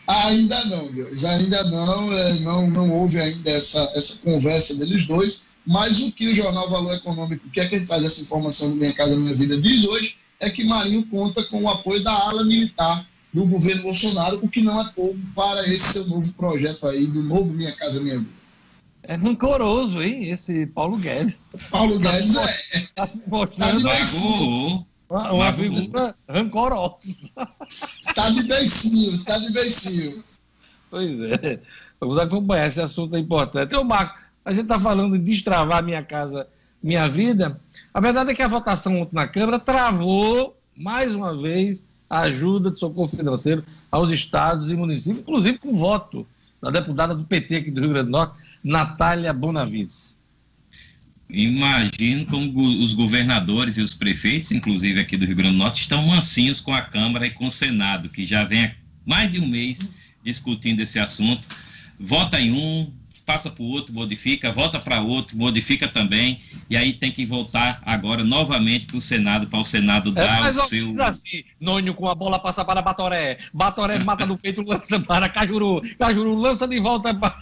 [0.08, 5.48] Ainda não, Deus, ainda não, é, não, não houve ainda essa, essa conversa deles dois,
[5.66, 8.94] mas o que o Jornal Valor Econômico, que é quem traz essa informação do Minha
[8.94, 13.06] Casa Minha Vida, diz hoje, é que Marinho conta com o apoio da ala militar
[13.34, 17.22] do governo Bolsonaro, o que não é pouco para esse seu novo projeto aí, do
[17.22, 18.38] novo Minha Casa Minha Vida.
[19.02, 21.36] É rancoroso, hein, esse Paulo Guedes.
[21.70, 27.30] Paulo Guedes é, Está se Tá mostrando de uma, uma, figura rancorosa.
[28.14, 30.24] tá de beicinho, tá de beicinho.
[30.90, 31.60] Pois é.
[32.00, 33.74] Vamos acompanhar esse assunto é importante.
[33.74, 36.46] Ô, Marcos, a gente está falando de destravar minha casa,
[36.82, 37.60] minha vida.
[37.92, 42.70] A verdade é que a votação ontem na Câmara travou, mais uma vez, a ajuda
[42.70, 46.26] de socorro financeiro aos estados e municípios, inclusive com voto
[46.60, 50.17] da deputada do PT aqui do Rio Grande do Norte, Natália Bonavides.
[51.30, 56.06] Imagino como os governadores e os prefeitos, inclusive aqui do Rio Grande do Norte, estão
[56.06, 58.74] mansinhos com a Câmara e com o Senado, que já vem há
[59.04, 59.88] mais de um mês
[60.22, 61.46] discutindo esse assunto.
[62.00, 62.92] Vota em um,
[63.28, 67.78] passa para o outro, modifica, volta para outro, modifica também, e aí tem que voltar
[67.84, 71.02] agora novamente para o Senado, para o Senado É dar mais o ou seu.
[71.02, 71.44] assim.
[71.60, 73.36] Nônio com a bola passa para Batoré.
[73.52, 75.82] Batoré mata no peito, lança para Cajuru.
[75.98, 77.38] Cajuru lança de volta para.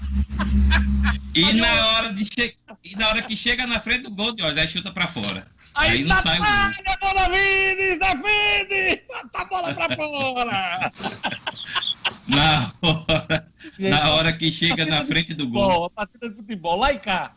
[1.32, 2.56] E na hora de che...
[2.82, 5.46] e na hora que chega na frente do gol, de olha, chuta para fora.
[5.76, 6.50] Aí, Aí não sai o gol.
[6.50, 9.02] Natália Bonavides, defende!
[9.06, 10.92] Bota a bola para fora!
[12.26, 13.48] Na hora,
[13.78, 15.64] na hora que chega na frente do gol.
[15.64, 17.34] Futebol, a partida de futebol, lá e cá.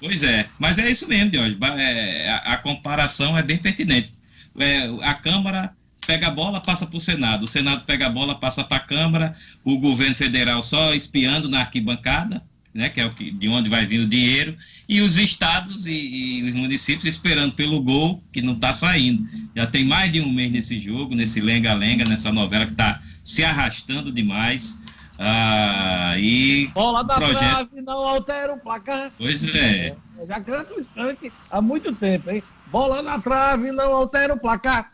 [0.00, 1.54] Pois é, mas é isso mesmo, Jorge.
[1.56, 4.12] Ba- é, a, a comparação é bem pertinente.
[4.58, 5.72] É, a Câmara
[6.06, 7.44] pega a bola, passa para o Senado.
[7.44, 9.36] O Senado pega a bola, passa para a Câmara.
[9.64, 13.84] O governo federal só espiando na arquibancada, né, que é o que, de onde vai
[13.86, 14.56] vir o dinheiro.
[14.88, 19.28] E os estados e, e os municípios esperando pelo gol, que não está saindo.
[19.54, 23.44] Já tem mais de um mês nesse jogo, nesse lenga-lenga, nessa novela que está se
[23.44, 24.80] arrastando demais.
[25.18, 29.12] Ah, e Bola da projeto- trave, não altera o placar.
[29.18, 29.96] Pois é.
[30.16, 32.42] Eu Já canto o skunk há muito tempo, hein?
[32.70, 34.92] Bola na trave, não altera o placar.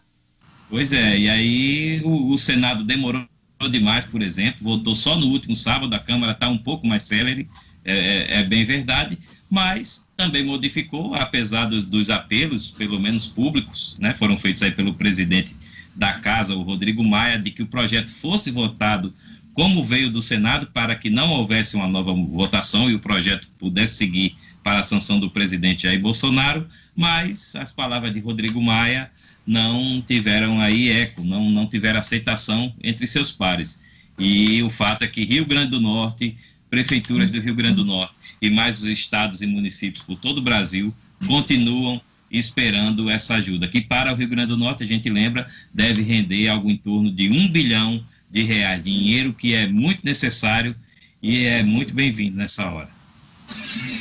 [0.71, 3.27] Pois é, e aí o, o Senado demorou
[3.71, 7.49] demais, por exemplo, votou só no último sábado, a Câmara está um pouco mais célere,
[7.85, 9.19] é, é- é bem verdade,
[9.51, 14.95] mas também modificou, apesar dos, dos apelos, pelo menos públicos, né, foram feitos aí pelo
[14.95, 15.55] presidente
[15.95, 19.15] da Casa, o Rodrigo Maia, de que o projeto fosse votado
[19.55, 23.95] como veio do Senado, para que não houvesse uma nova votação e o projeto pudesse
[23.95, 24.35] seguir
[24.65, 29.11] para a sanção do presidente Jair Bolsonaro, mas as palavras de Rodrigo Maia
[29.47, 33.83] não tiveram aí eco, não, não tiveram aceitação entre seus pares.
[34.19, 36.37] E o fato é que Rio Grande do Norte,
[36.69, 40.43] prefeituras do Rio Grande do Norte e mais os estados e municípios por todo o
[40.43, 40.93] Brasil
[41.27, 42.01] continuam
[42.31, 46.49] esperando essa ajuda, que para o Rio Grande do Norte, a gente lembra, deve render
[46.49, 48.05] algo em torno de um bilhão
[48.35, 50.75] de reais, dinheiro que é muito necessário
[51.23, 52.89] e é muito bem-vindo nessa hora.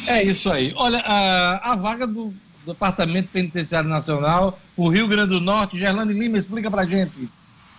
[0.08, 0.74] É isso aí.
[0.76, 2.34] Olha, a, a vaga do
[2.66, 7.30] Departamento Penitenciário Nacional, o Rio Grande do Norte, Gerlane Lima, explica pra gente.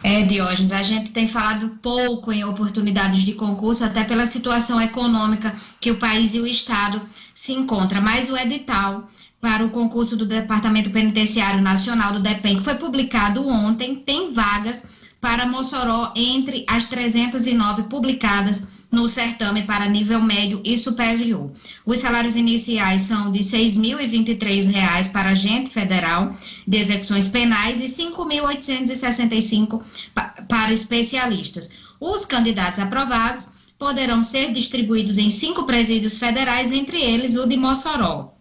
[0.04, 5.52] É, Diógenes, a gente tem falado pouco em oportunidades de concurso, até pela situação econômica
[5.80, 7.02] que o país e o Estado
[7.34, 8.00] se encontram.
[8.00, 9.08] Mas o edital
[9.40, 14.84] para o concurso do Departamento Penitenciário Nacional do DEPEN, que foi publicado ontem, tem vagas
[15.24, 21.50] para Mossoró entre as 309 publicadas no certame para nível médio e superior.
[21.86, 26.36] Os salários iniciais são de R$ 6.023 para agente federal
[26.68, 29.80] de execuções penais e R$ 5.865
[30.14, 31.70] pa- para especialistas.
[31.98, 33.48] Os candidatos aprovados
[33.78, 38.34] poderão ser distribuídos em cinco presídios federais, entre eles o de Mossoró.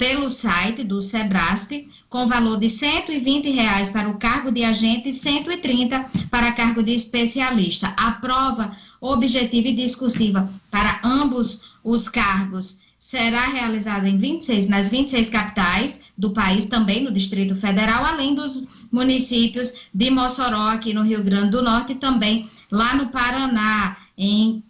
[0.00, 5.12] pelo site do Sebrasp, com valor de 120 reais para o cargo de agente e
[5.12, 7.92] 130 para cargo de especialista.
[7.98, 15.28] A prova objetiva e discursiva para ambos os cargos será realizada em 26, nas 26
[15.28, 21.22] capitais do país, também no Distrito Federal, além dos municípios de Mossoró, aqui no Rio
[21.22, 24.64] Grande do Norte, e também lá no Paraná, em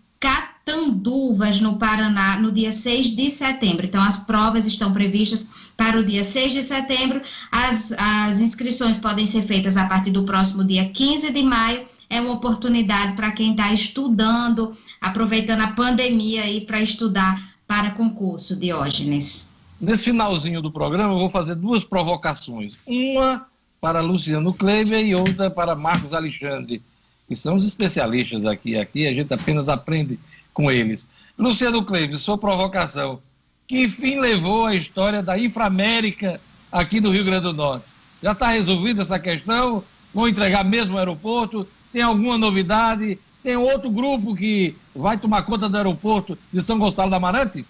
[0.71, 3.87] Catanduvas, no Paraná, no dia 6 de setembro.
[3.87, 7.21] Então, as provas estão previstas para o dia 6 de setembro.
[7.51, 11.85] As, as inscrições podem ser feitas a partir do próximo dia 15 de maio.
[12.09, 17.37] É uma oportunidade para quem está estudando, aproveitando a pandemia aí para estudar
[17.67, 19.53] para concurso, Diógenes.
[19.81, 22.79] Nesse finalzinho do programa, eu vou fazer duas provocações.
[22.87, 23.47] Uma
[23.81, 26.83] para Luciano Kleiber e outra para Marcos Alexandre
[27.31, 28.77] que são os especialistas aqui.
[28.77, 30.19] Aqui a gente apenas aprende
[30.53, 31.09] com eles.
[31.39, 33.21] Luciano Cleves, sua provocação.
[33.67, 36.41] Que fim levou a história da Inframérica
[36.71, 37.85] aqui no Rio Grande do Norte?
[38.23, 39.83] Já está resolvida essa questão?
[40.13, 41.67] Vão entregar mesmo o aeroporto?
[41.93, 43.19] Tem alguma novidade?
[43.43, 47.65] Tem outro grupo que vai tomar conta do aeroporto de São Gonçalo da Amarante?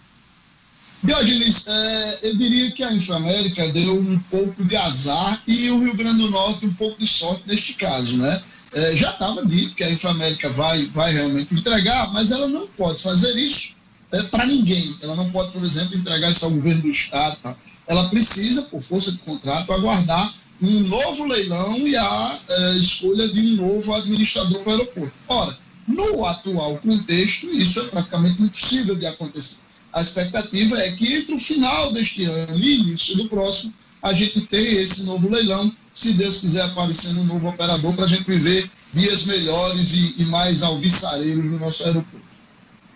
[1.02, 5.97] Diogenes, é, eu diria que a Inframérica deu um pouco de azar e o Rio
[5.97, 8.43] Grande do Norte um pouco de sorte neste caso, né?
[8.73, 13.03] É, já estava dito que a Inframérica vai, vai realmente entregar, mas ela não pode
[13.03, 13.77] fazer isso
[14.13, 14.97] é, para ninguém.
[15.03, 17.37] Ela não pode, por exemplo, entregar isso ao governo do Estado.
[17.43, 17.57] Tá?
[17.87, 20.33] Ela precisa, por força de contrato, aguardar
[20.63, 25.13] um novo leilão e a é, escolha de um novo administrador para o aeroporto.
[25.27, 29.65] Ora, no atual contexto, isso é praticamente impossível de acontecer.
[29.93, 34.41] A expectativa é que entre o final deste ano e início do próximo, a gente
[34.43, 38.71] tenha esse novo leilão se Deus quiser aparecer um novo operador para a gente viver
[38.93, 42.31] dias melhores e, e mais alviçareiros no nosso aeroporto.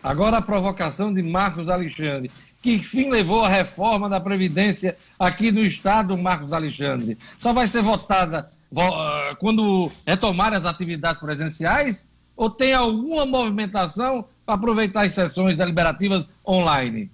[0.02, 2.30] Agora a provocação de Marcos Alexandre.
[2.60, 7.18] Que fim levou a reforma da Previdência aqui no Estado, Marcos Alexandre?
[7.38, 12.06] Só vai ser votada ah, quando retomar as atividades presenciais?
[12.36, 17.10] Ou tem alguma movimentação para aproveitar as sessões deliberativas online?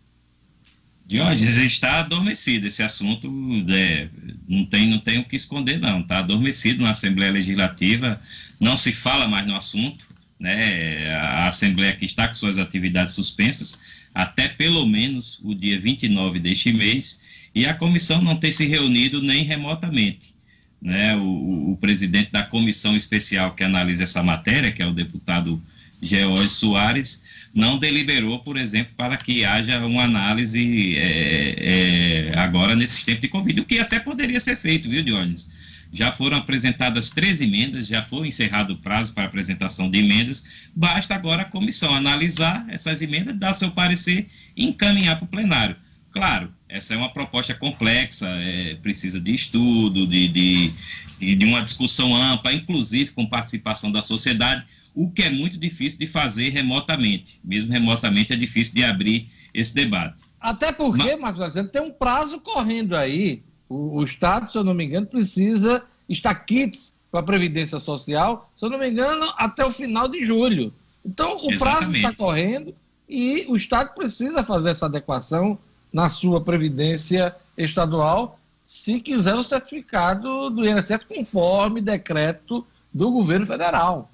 [1.11, 2.69] Diógenes está adormecido.
[2.69, 3.29] Esse assunto
[3.69, 4.09] é,
[4.49, 6.03] não, tem, não tem o que esconder, não.
[6.03, 8.23] Está adormecido na Assembleia Legislativa,
[8.61, 10.07] não se fala mais no assunto.
[10.39, 11.13] Né?
[11.13, 13.81] A Assembleia que está com suas atividades suspensas
[14.15, 17.23] até pelo menos o dia 29 deste mês,
[17.55, 20.33] e a comissão não tem se reunido nem remotamente.
[20.81, 21.17] Né?
[21.17, 25.61] O, o presidente da comissão especial que analisa essa matéria, que é o deputado
[26.01, 33.03] George Soares, não deliberou, por exemplo, para que haja uma análise é, é, agora nesses
[33.03, 35.51] tempos de Covid, o que até poderia ser feito, viu, Dionis?
[35.93, 40.45] Já foram apresentadas três emendas, já foi encerrado o prazo para apresentação de emendas,
[40.75, 45.75] basta agora a comissão analisar essas emendas, dar seu parecer e encaminhar para o plenário.
[46.13, 52.15] Claro, essa é uma proposta complexa, é, precisa de estudo, de, de, de uma discussão
[52.15, 54.65] ampla, inclusive com participação da sociedade,
[54.95, 57.41] o que é muito difícil de fazer remotamente.
[57.43, 60.25] Mesmo remotamente é difícil de abrir esse debate.
[60.41, 61.21] Até porque, Mas...
[61.21, 63.43] Marcos Alexandre, tem um prazo correndo aí.
[63.69, 68.51] O, o, Estado, se eu não me engano, precisa estar kits com a Previdência Social,
[68.55, 70.73] se eu não me engano, até o final de julho.
[71.05, 71.59] Então, o Exatamente.
[71.59, 72.75] prazo está correndo
[73.09, 75.59] e o Estado precisa fazer essa adequação
[75.93, 84.11] na sua Previdência Estadual, se quiser o certificado do INSS conforme decreto do governo federal.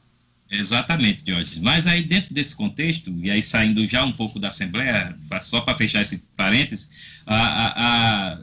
[0.51, 1.61] Exatamente, Jorge.
[1.61, 5.77] Mas aí, dentro desse contexto, e aí saindo já um pouco da Assembleia, só para
[5.77, 6.91] fechar esse parênteses,
[7.27, 8.39] a, a, a,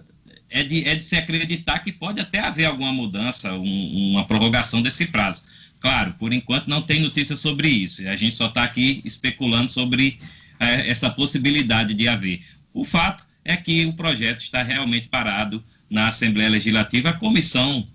[0.49, 4.81] é, de, é de se acreditar que pode até haver alguma mudança, um, uma prorrogação
[4.81, 5.45] desse prazo.
[5.79, 10.19] Claro, por enquanto não tem notícia sobre isso, a gente só está aqui especulando sobre
[10.59, 12.41] é, essa possibilidade de haver.
[12.73, 17.87] O fato é que o projeto está realmente parado na Assembleia Legislativa, a comissão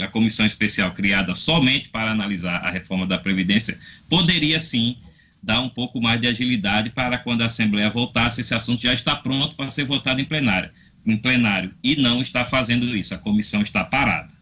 [0.00, 3.78] a comissão especial criada somente para analisar a reforma da Previdência,
[4.08, 4.98] poderia sim
[5.42, 9.14] dar um pouco mais de agilidade para quando a Assembleia voltasse, esse assunto já está
[9.14, 10.70] pronto para ser votado em plenário,
[11.06, 14.34] em plenário e não está fazendo isso, a comissão está parada.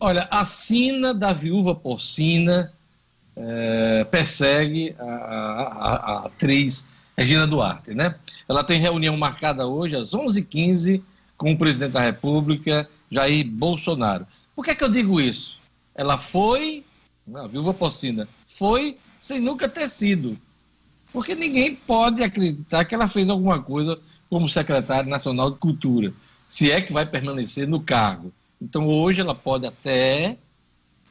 [0.00, 2.72] Olha, a sina da viúva porcina
[3.36, 8.14] é, persegue a, a, a, atriz Regina Duarte, né?
[8.48, 11.00] Ela tem reunião marcada hoje às 11h15
[11.36, 14.26] com o presidente da República, Jair Bolsonaro.
[14.54, 15.58] Por que, é que eu digo isso?
[15.94, 16.84] Ela foi,
[17.34, 20.36] a viúva porcina, foi sem nunca ter sido.
[21.12, 26.12] Porque ninguém pode acreditar que ela fez alguma coisa como secretária nacional de cultura,
[26.48, 28.32] se é que vai permanecer no cargo.
[28.60, 30.36] Então hoje ela pode até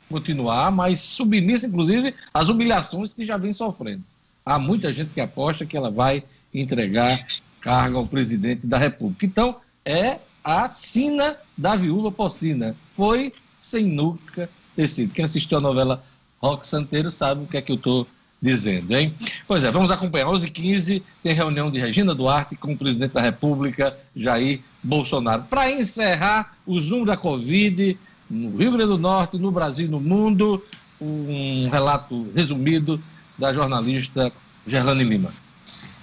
[0.10, 4.04] continuar, mas submissa, inclusive, às humilhações que já vem sofrendo.
[4.46, 6.24] Há muita gente que aposta que ela vai
[6.54, 7.26] entregar
[7.62, 9.26] cargo ao presidente da República.
[9.26, 9.56] Então,
[9.86, 12.76] é a sina da viúva porcina.
[12.96, 15.14] Foi sem nunca ter sido.
[15.14, 16.04] Quem assistiu a novela
[16.42, 18.08] Rock Santeiro sabe o que é que eu estou
[18.42, 19.14] dizendo, hein?
[19.48, 20.28] Pois é, vamos acompanhar.
[20.28, 25.44] 11h15 tem reunião de Regina Duarte com o presidente da República, Jair Bolsonaro.
[25.44, 27.98] Para encerrar os números da Covid
[28.30, 30.62] no Rio Grande do Norte, no Brasil no mundo,
[31.00, 33.02] um relato resumido
[33.40, 34.32] da jornalista
[34.68, 35.34] Gerlane Lima.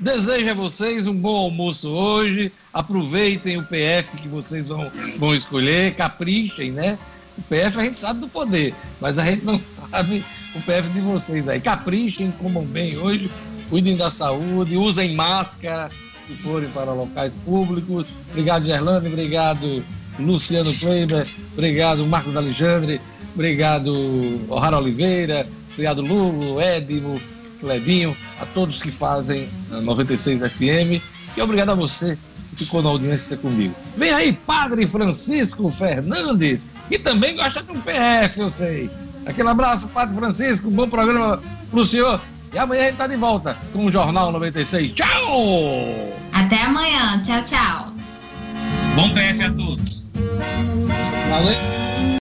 [0.00, 2.50] Desejo a vocês um bom almoço hoje.
[2.72, 6.98] Aproveitem o PF que vocês vão, vão escolher, caprichem, né?
[7.38, 10.24] O PF a gente sabe do poder, mas a gente não sabe
[10.56, 11.60] o PF de vocês aí.
[11.60, 13.30] Caprichem, comam bem hoje,
[13.70, 15.88] cuidem da saúde, usem máscara
[16.26, 18.08] se forem para locais públicos.
[18.30, 19.84] Obrigado, Gerlane, obrigado,
[20.18, 23.00] Luciano Kleiber, obrigado, Marcos Alexandre,
[23.34, 27.20] obrigado, O'Hara Oliveira, obrigado, Lulo, Edmo,
[27.60, 31.02] Clebinho, a todos que fazem a 96 FM
[31.36, 32.18] e obrigado a você
[32.50, 33.74] que ficou na audiência comigo.
[33.96, 38.90] Vem aí, Padre Francisco Fernandes, que também gosta de um PF, eu sei.
[39.26, 42.20] Aquele abraço, Padre Francisco, bom programa pro senhor.
[42.52, 44.92] E amanhã a gente tá de volta com o Jornal 96.
[44.92, 46.14] Tchau!
[46.32, 47.20] Até amanhã.
[47.22, 47.92] Tchau, tchau.
[48.94, 50.12] Bom PF a todos.
[51.30, 52.04] Valeu.